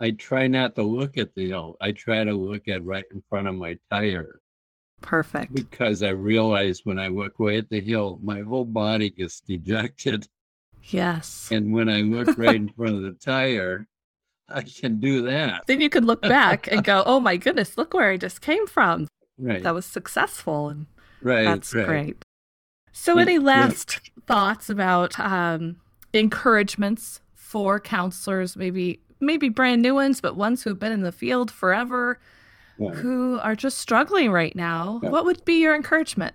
I 0.00 0.12
try 0.12 0.46
not 0.46 0.74
to 0.76 0.82
look 0.82 1.18
at 1.18 1.34
the 1.34 1.48
hill. 1.48 1.76
I 1.80 1.92
try 1.92 2.24
to 2.24 2.32
look 2.32 2.68
at 2.68 2.84
right 2.84 3.04
in 3.12 3.22
front 3.28 3.48
of 3.48 3.54
my 3.54 3.76
tire 3.90 4.40
Perfect. 5.04 5.52
Because 5.54 6.02
I 6.02 6.08
realized 6.08 6.82
when 6.84 6.98
I 6.98 7.08
look 7.08 7.38
way 7.38 7.58
at 7.58 7.68
the 7.68 7.80
hill, 7.80 8.18
my 8.22 8.40
whole 8.40 8.64
body 8.64 9.10
gets 9.10 9.40
dejected. 9.40 10.26
Yes. 10.84 11.50
And 11.52 11.74
when 11.74 11.90
I 11.90 12.00
look 12.00 12.28
right 12.38 12.54
in 12.54 12.70
front 12.70 12.96
of 12.96 13.02
the 13.02 13.12
tire, 13.12 13.86
I 14.48 14.62
can 14.62 15.00
do 15.00 15.22
that. 15.22 15.64
Then 15.66 15.82
you 15.82 15.90
could 15.90 16.06
look 16.06 16.22
back 16.22 16.72
and 16.72 16.82
go, 16.82 17.02
oh 17.06 17.20
my 17.20 17.36
goodness, 17.36 17.76
look 17.76 17.92
where 17.92 18.10
I 18.10 18.16
just 18.16 18.40
came 18.40 18.66
from. 18.66 19.08
Right. 19.38 19.62
That 19.62 19.74
was 19.74 19.84
successful. 19.84 20.70
And 20.70 20.86
right. 21.22 21.44
That's 21.44 21.74
right. 21.74 21.86
great. 21.86 22.24
So, 22.92 23.18
any 23.18 23.38
last 23.38 24.00
thoughts 24.26 24.70
about 24.70 25.18
um, 25.18 25.76
encouragements 26.12 27.20
for 27.34 27.80
counselors? 27.80 28.56
Maybe 28.56 29.00
maybe 29.20 29.48
brand 29.48 29.82
new 29.82 29.94
ones, 29.94 30.20
but 30.20 30.36
ones 30.36 30.62
who 30.62 30.70
have 30.70 30.78
been 30.78 30.92
in 30.92 31.02
the 31.02 31.12
field 31.12 31.50
forever 31.50 32.20
yeah. 32.78 32.90
who 32.90 33.38
are 33.40 33.54
just 33.56 33.78
struggling 33.78 34.30
right 34.30 34.54
now, 34.54 35.00
yeah. 35.02 35.10
what 35.10 35.24
would 35.24 35.44
be 35.44 35.60
your 35.60 35.74
encouragement? 35.74 36.34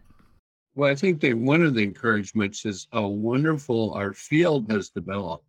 Well, 0.76 0.90
I 0.90 0.96
think 0.96 1.20
that 1.22 1.38
one 1.38 1.62
of 1.62 1.74
the 1.74 1.84
encouragements 1.84 2.66
is 2.66 2.88
how 2.94 3.08
wonderful 3.08 3.94
our 3.94 4.14
field 4.14 4.72
has 4.72 4.90
developed 4.90 5.46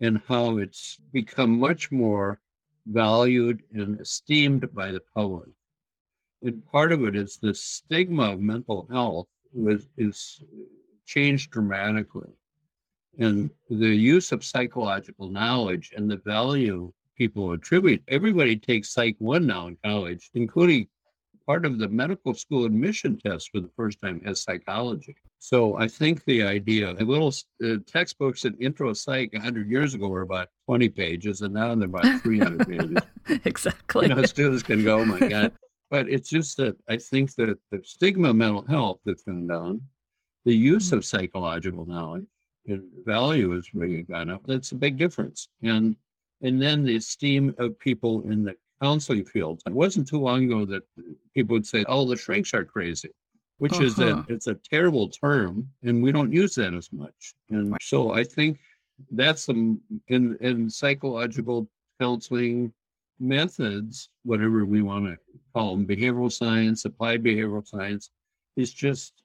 and 0.00 0.20
how 0.28 0.58
it's 0.58 0.98
become 1.12 1.58
much 1.58 1.90
more 1.90 2.40
valued 2.86 3.62
and 3.72 4.00
esteemed 4.00 4.72
by 4.74 4.90
the 4.90 5.00
public. 5.14 5.48
And 6.42 6.66
part 6.66 6.92
of 6.92 7.04
it 7.04 7.14
is 7.14 7.38
the 7.40 7.54
stigma 7.54 8.32
of 8.32 8.40
mental 8.40 8.88
health 8.90 9.28
was, 9.54 9.86
is 9.96 10.42
changed 11.06 11.50
dramatically. 11.52 12.32
And 13.18 13.50
the 13.70 13.94
use 13.94 14.32
of 14.32 14.44
psychological 14.44 15.28
knowledge 15.28 15.92
and 15.96 16.10
the 16.10 16.16
value 16.16 16.92
people 17.22 17.52
attribute. 17.52 18.02
Everybody 18.08 18.56
takes 18.56 18.92
Psych 18.92 19.14
1 19.20 19.46
now 19.46 19.68
in 19.68 19.78
college, 19.84 20.28
including 20.34 20.88
part 21.46 21.64
of 21.64 21.78
the 21.78 21.88
medical 21.88 22.34
school 22.34 22.64
admission 22.64 23.16
test 23.16 23.50
for 23.52 23.60
the 23.60 23.70
first 23.76 24.00
time 24.00 24.20
as 24.24 24.42
psychology. 24.42 25.14
So 25.38 25.76
I 25.76 25.86
think 25.86 26.24
the 26.24 26.42
idea, 26.42 26.92
the 26.94 27.04
little 27.04 27.32
uh, 27.64 27.76
textbooks 27.86 28.44
in 28.44 28.56
intro 28.56 28.92
psych 28.92 29.32
100 29.32 29.70
years 29.70 29.94
ago 29.94 30.08
were 30.08 30.22
about 30.22 30.48
20 30.66 30.88
pages, 30.88 31.42
and 31.42 31.54
now 31.54 31.72
they're 31.76 31.86
about 31.86 32.22
300 32.22 32.66
pages. 32.68 32.98
exactly. 33.44 34.08
You 34.08 34.14
know, 34.16 34.22
students 34.24 34.64
can 34.64 34.82
go, 34.82 35.00
oh 35.00 35.04
my 35.04 35.20
God. 35.20 35.52
But 35.90 36.08
it's 36.08 36.28
just 36.28 36.56
that 36.56 36.76
I 36.88 36.96
think 36.96 37.34
that 37.36 37.56
the 37.70 37.80
stigma 37.84 38.30
of 38.30 38.36
mental 38.36 38.64
health 38.66 38.98
that's 39.04 39.22
gone 39.22 39.46
down, 39.46 39.82
the 40.44 40.56
use 40.56 40.88
mm-hmm. 40.88 40.96
of 40.96 41.04
psychological 41.04 41.86
knowledge 41.86 42.26
and 42.66 42.82
value 43.04 43.50
has 43.52 43.74
really 43.74 44.02
gone 44.02 44.30
up. 44.30 44.42
That's 44.44 44.72
a 44.72 44.76
big 44.76 44.96
difference. 44.96 45.48
And 45.62 45.96
and 46.42 46.60
then 46.60 46.82
the 46.82 46.96
esteem 46.96 47.54
of 47.58 47.78
people 47.78 48.22
in 48.30 48.44
the 48.44 48.56
counseling 48.82 49.24
field. 49.24 49.62
It 49.66 49.72
wasn't 49.72 50.08
too 50.08 50.18
long 50.18 50.44
ago 50.44 50.64
that 50.66 50.82
people 51.34 51.54
would 51.54 51.66
say, 51.66 51.84
"Oh, 51.88 52.04
the 52.04 52.16
shrinks 52.16 52.52
are 52.52 52.64
crazy," 52.64 53.10
which 53.58 53.74
uh-huh. 53.74 53.84
is 53.84 53.98
a 53.98 54.26
it's 54.28 54.48
a 54.48 54.54
terrible 54.54 55.08
term, 55.08 55.68
and 55.82 56.02
we 56.02 56.12
don't 56.12 56.32
use 56.32 56.54
that 56.56 56.74
as 56.74 56.92
much. 56.92 57.34
And 57.50 57.76
so 57.80 58.12
I 58.12 58.24
think 58.24 58.58
that's 59.10 59.44
some 59.44 59.80
in 60.08 60.36
in 60.40 60.68
psychological 60.68 61.68
counseling 62.00 62.72
methods, 63.20 64.08
whatever 64.24 64.64
we 64.64 64.82
want 64.82 65.06
to 65.06 65.16
call 65.54 65.76
them, 65.76 65.86
behavioral 65.86 66.32
science, 66.32 66.84
applied 66.84 67.22
behavioral 67.22 67.66
science, 67.66 68.10
is 68.56 68.72
just 68.72 69.21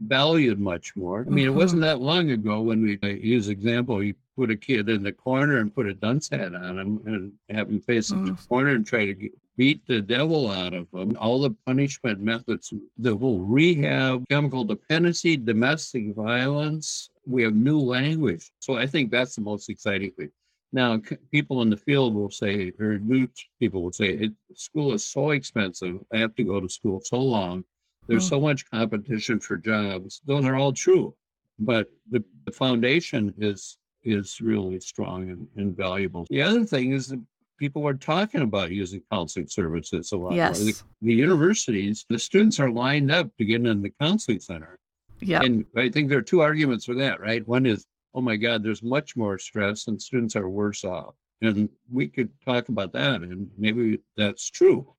valued 0.00 0.58
much 0.58 0.96
more. 0.96 1.24
I 1.26 1.30
mean, 1.30 1.46
it 1.46 1.54
wasn't 1.54 1.82
mm-hmm. 1.82 1.98
that 1.98 2.00
long 2.00 2.30
ago 2.30 2.60
when 2.60 2.82
we 2.82 2.98
use 3.20 3.48
example, 3.48 4.02
you 4.02 4.14
put 4.36 4.50
a 4.50 4.56
kid 4.56 4.88
in 4.88 5.02
the 5.02 5.12
corner 5.12 5.58
and 5.58 5.74
put 5.74 5.86
a 5.86 5.94
dunce 5.94 6.28
hat 6.30 6.54
on 6.54 6.78
him 6.78 7.00
and 7.06 7.32
have 7.50 7.68
him 7.68 7.80
face 7.80 8.10
mm. 8.10 8.26
the 8.26 8.46
corner 8.48 8.70
and 8.70 8.86
try 8.86 9.04
to 9.04 9.14
get, 9.14 9.32
beat 9.56 9.86
the 9.86 10.00
devil 10.00 10.50
out 10.50 10.72
of 10.72 10.86
him. 10.94 11.16
All 11.18 11.40
the 11.40 11.50
punishment 11.66 12.20
methods, 12.20 12.72
the 12.96 13.16
whole 13.16 13.40
rehab, 13.40 14.24
chemical 14.28 14.64
dependency, 14.64 15.36
domestic 15.36 16.14
violence. 16.14 17.10
We 17.26 17.42
have 17.42 17.54
new 17.54 17.78
language. 17.78 18.50
So 18.60 18.76
I 18.76 18.86
think 18.86 19.10
that's 19.10 19.36
the 19.36 19.42
most 19.42 19.68
exciting 19.68 20.12
thing. 20.12 20.30
Now, 20.72 21.00
people 21.32 21.62
in 21.62 21.68
the 21.68 21.76
field 21.76 22.14
will 22.14 22.30
say, 22.30 22.72
or 22.78 22.98
new 22.98 23.28
people 23.58 23.82
will 23.82 23.92
say, 23.92 24.30
school 24.54 24.94
is 24.94 25.04
so 25.04 25.30
expensive. 25.30 25.98
I 26.12 26.18
have 26.18 26.34
to 26.36 26.44
go 26.44 26.60
to 26.60 26.68
school 26.68 27.00
so 27.04 27.18
long 27.18 27.64
there's 28.10 28.26
mm. 28.26 28.30
so 28.30 28.40
much 28.40 28.68
competition 28.70 29.40
for 29.40 29.56
jobs. 29.56 30.20
Those 30.26 30.44
are 30.44 30.56
all 30.56 30.72
true, 30.72 31.14
but 31.58 31.88
the, 32.10 32.22
the 32.44 32.52
foundation 32.52 33.32
is 33.38 33.78
is 34.02 34.40
really 34.40 34.80
strong 34.80 35.30
and, 35.30 35.46
and 35.56 35.76
valuable. 35.76 36.26
The 36.30 36.42
other 36.42 36.64
thing 36.64 36.92
is 36.92 37.08
that 37.08 37.20
people 37.58 37.86
are 37.86 37.94
talking 37.94 38.40
about 38.40 38.70
using 38.70 39.02
counseling 39.12 39.46
services 39.46 40.12
a 40.12 40.16
lot. 40.16 40.32
Yes. 40.32 40.58
The, 40.60 40.74
the, 41.02 41.12
universities, 41.12 42.06
the 42.08 42.18
students 42.18 42.58
are 42.58 42.70
lined 42.70 43.10
up 43.10 43.28
to 43.36 43.44
get 43.44 43.66
in 43.66 43.82
the 43.82 43.92
counseling 44.00 44.40
center. 44.40 44.78
Yeah. 45.20 45.42
And 45.42 45.66
I 45.76 45.90
think 45.90 46.08
there 46.08 46.18
are 46.18 46.22
two 46.22 46.40
arguments 46.40 46.86
for 46.86 46.94
that, 46.94 47.20
right? 47.20 47.46
One 47.46 47.66
is, 47.66 47.84
oh 48.14 48.22
my 48.22 48.36
God, 48.36 48.64
there's 48.64 48.82
much 48.82 49.16
more 49.16 49.38
stress 49.38 49.86
and 49.86 50.00
students 50.00 50.34
are 50.34 50.48
worse 50.48 50.82
off. 50.82 51.14
And 51.42 51.68
we 51.90 52.08
could 52.08 52.30
talk 52.44 52.68
about 52.68 52.92
that, 52.94 53.22
and 53.22 53.48
maybe 53.56 53.98
that's 54.16 54.50
true. 54.50 54.94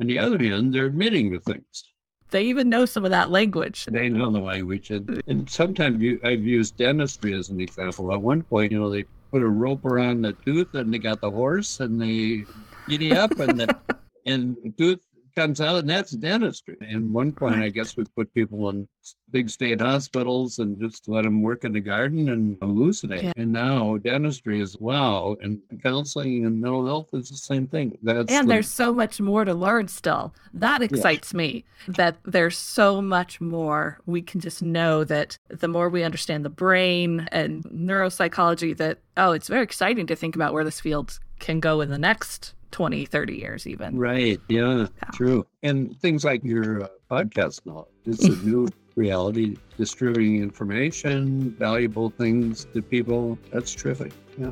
On 0.00 0.06
the 0.06 0.18
other 0.18 0.38
hand, 0.38 0.72
they're 0.72 0.86
admitting 0.86 1.32
to 1.32 1.40
things. 1.40 1.93
They 2.30 2.44
even 2.44 2.68
know 2.68 2.84
some 2.84 3.04
of 3.04 3.10
that 3.10 3.30
language. 3.30 3.86
They 3.86 4.08
know 4.08 4.30
the 4.30 4.40
language. 4.40 4.90
And, 4.90 5.22
and 5.26 5.48
sometimes 5.48 6.02
you, 6.02 6.20
I've 6.24 6.44
used 6.44 6.76
dentistry 6.76 7.32
as 7.34 7.48
an 7.48 7.60
example. 7.60 8.12
At 8.12 8.20
one 8.20 8.42
point, 8.42 8.72
you 8.72 8.80
know, 8.80 8.90
they 8.90 9.04
put 9.30 9.42
a 9.42 9.48
rope 9.48 9.84
around 9.84 10.22
the 10.22 10.32
tooth 10.32 10.74
and 10.74 10.92
they 10.92 10.98
got 10.98 11.20
the 11.20 11.30
horse 11.30 11.80
and 11.80 12.00
they 12.00 12.44
giddy 12.88 13.12
up 13.12 13.38
and 13.38 13.60
the 13.60 13.76
and 14.26 14.56
the 14.62 14.70
tooth 14.70 15.00
comes 15.34 15.60
out, 15.60 15.76
and 15.76 15.90
that's 15.90 16.12
dentistry. 16.12 16.76
And 16.80 17.12
one 17.12 17.32
point, 17.32 17.56
I 17.56 17.68
guess 17.68 17.96
we 17.96 18.04
put 18.16 18.32
people 18.34 18.68
in 18.70 18.88
big 19.30 19.50
state 19.50 19.80
hospitals 19.80 20.58
and 20.58 20.80
just 20.80 21.08
let 21.08 21.24
them 21.24 21.42
work 21.42 21.64
in 21.64 21.72
the 21.72 21.80
garden 21.80 22.28
and 22.28 22.58
hallucinate. 22.60 23.22
Yeah. 23.22 23.32
And 23.36 23.52
now 23.52 23.96
dentistry 23.98 24.60
is 24.60 24.78
wow, 24.78 25.36
and 25.40 25.60
counseling 25.82 26.46
and 26.46 26.60
mental 26.60 26.86
health 26.86 27.08
is 27.12 27.30
the 27.30 27.36
same 27.36 27.66
thing. 27.66 27.98
That's 28.02 28.30
and 28.32 28.48
the, 28.48 28.54
there's 28.54 28.68
so 28.68 28.92
much 28.94 29.20
more 29.20 29.44
to 29.44 29.54
learn 29.54 29.88
still. 29.88 30.34
That 30.52 30.82
excites 30.82 31.32
yeah. 31.32 31.38
me. 31.38 31.64
That 31.88 32.16
there's 32.24 32.56
so 32.56 33.02
much 33.02 33.40
more. 33.40 34.00
We 34.06 34.22
can 34.22 34.40
just 34.40 34.62
know 34.62 35.04
that 35.04 35.38
the 35.48 35.68
more 35.68 35.88
we 35.88 36.02
understand 36.04 36.44
the 36.44 36.50
brain 36.50 37.28
and 37.32 37.64
neuropsychology, 37.64 38.76
that 38.76 38.98
oh, 39.16 39.32
it's 39.32 39.48
very 39.48 39.62
exciting 39.62 40.06
to 40.06 40.16
think 40.16 40.34
about 40.34 40.52
where 40.52 40.64
this 40.64 40.80
field 40.80 41.18
can 41.40 41.60
go 41.60 41.80
in 41.80 41.90
the 41.90 41.98
next 41.98 42.54
20, 42.74 43.06
30 43.06 43.36
years, 43.36 43.68
even. 43.68 43.96
Right. 43.96 44.40
Yeah, 44.48 44.78
yeah. 44.78 45.10
true. 45.12 45.46
And 45.62 45.96
things 46.00 46.24
like 46.24 46.42
your 46.42 46.82
uh, 46.82 46.88
podcast 47.08 47.64
knowledge. 47.64 47.86
It's 48.04 48.24
a 48.24 48.30
new 48.44 48.66
reality, 48.96 49.56
distributing 49.78 50.42
information, 50.42 51.52
valuable 51.52 52.10
things 52.10 52.66
to 52.74 52.82
people. 52.82 53.38
That's 53.52 53.72
terrific. 53.72 54.12
Yeah. 54.36 54.50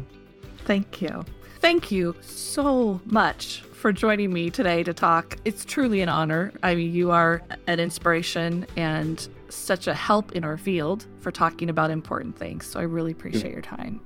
Thank 0.58 1.02
you. 1.02 1.24
Thank 1.58 1.90
you 1.90 2.14
so 2.20 3.00
much 3.06 3.62
for 3.62 3.92
joining 3.92 4.32
me 4.32 4.50
today 4.50 4.84
to 4.84 4.94
talk. 4.94 5.36
It's 5.44 5.64
truly 5.64 6.00
an 6.00 6.08
honor. 6.08 6.52
I 6.62 6.76
mean, 6.76 6.94
you 6.94 7.10
are 7.10 7.42
an 7.66 7.80
inspiration 7.80 8.68
and 8.76 9.28
such 9.48 9.88
a 9.88 9.94
help 9.94 10.30
in 10.30 10.44
our 10.44 10.56
field 10.56 11.06
for 11.18 11.32
talking 11.32 11.68
about 11.68 11.90
important 11.90 12.38
things. 12.38 12.66
So 12.66 12.78
I 12.78 12.84
really 12.84 13.10
appreciate 13.10 13.52
your 13.52 13.62
time. 13.62 14.00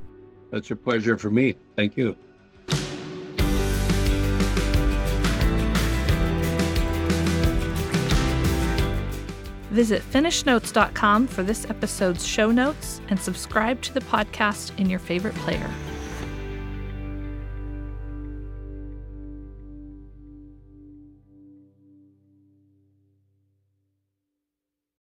That's 0.50 0.70
a 0.70 0.76
pleasure 0.76 1.18
for 1.18 1.30
me. 1.30 1.54
Thank 1.76 1.98
you. 1.98 2.16
Visit 9.76 10.00
finishnotes.com 10.10 11.26
for 11.26 11.42
this 11.42 11.66
episode's 11.68 12.26
show 12.26 12.50
notes 12.50 13.02
and 13.10 13.20
subscribe 13.20 13.82
to 13.82 13.92
the 13.92 14.00
podcast 14.00 14.74
in 14.78 14.88
your 14.88 14.98
favorite 14.98 15.34
player. 15.34 15.70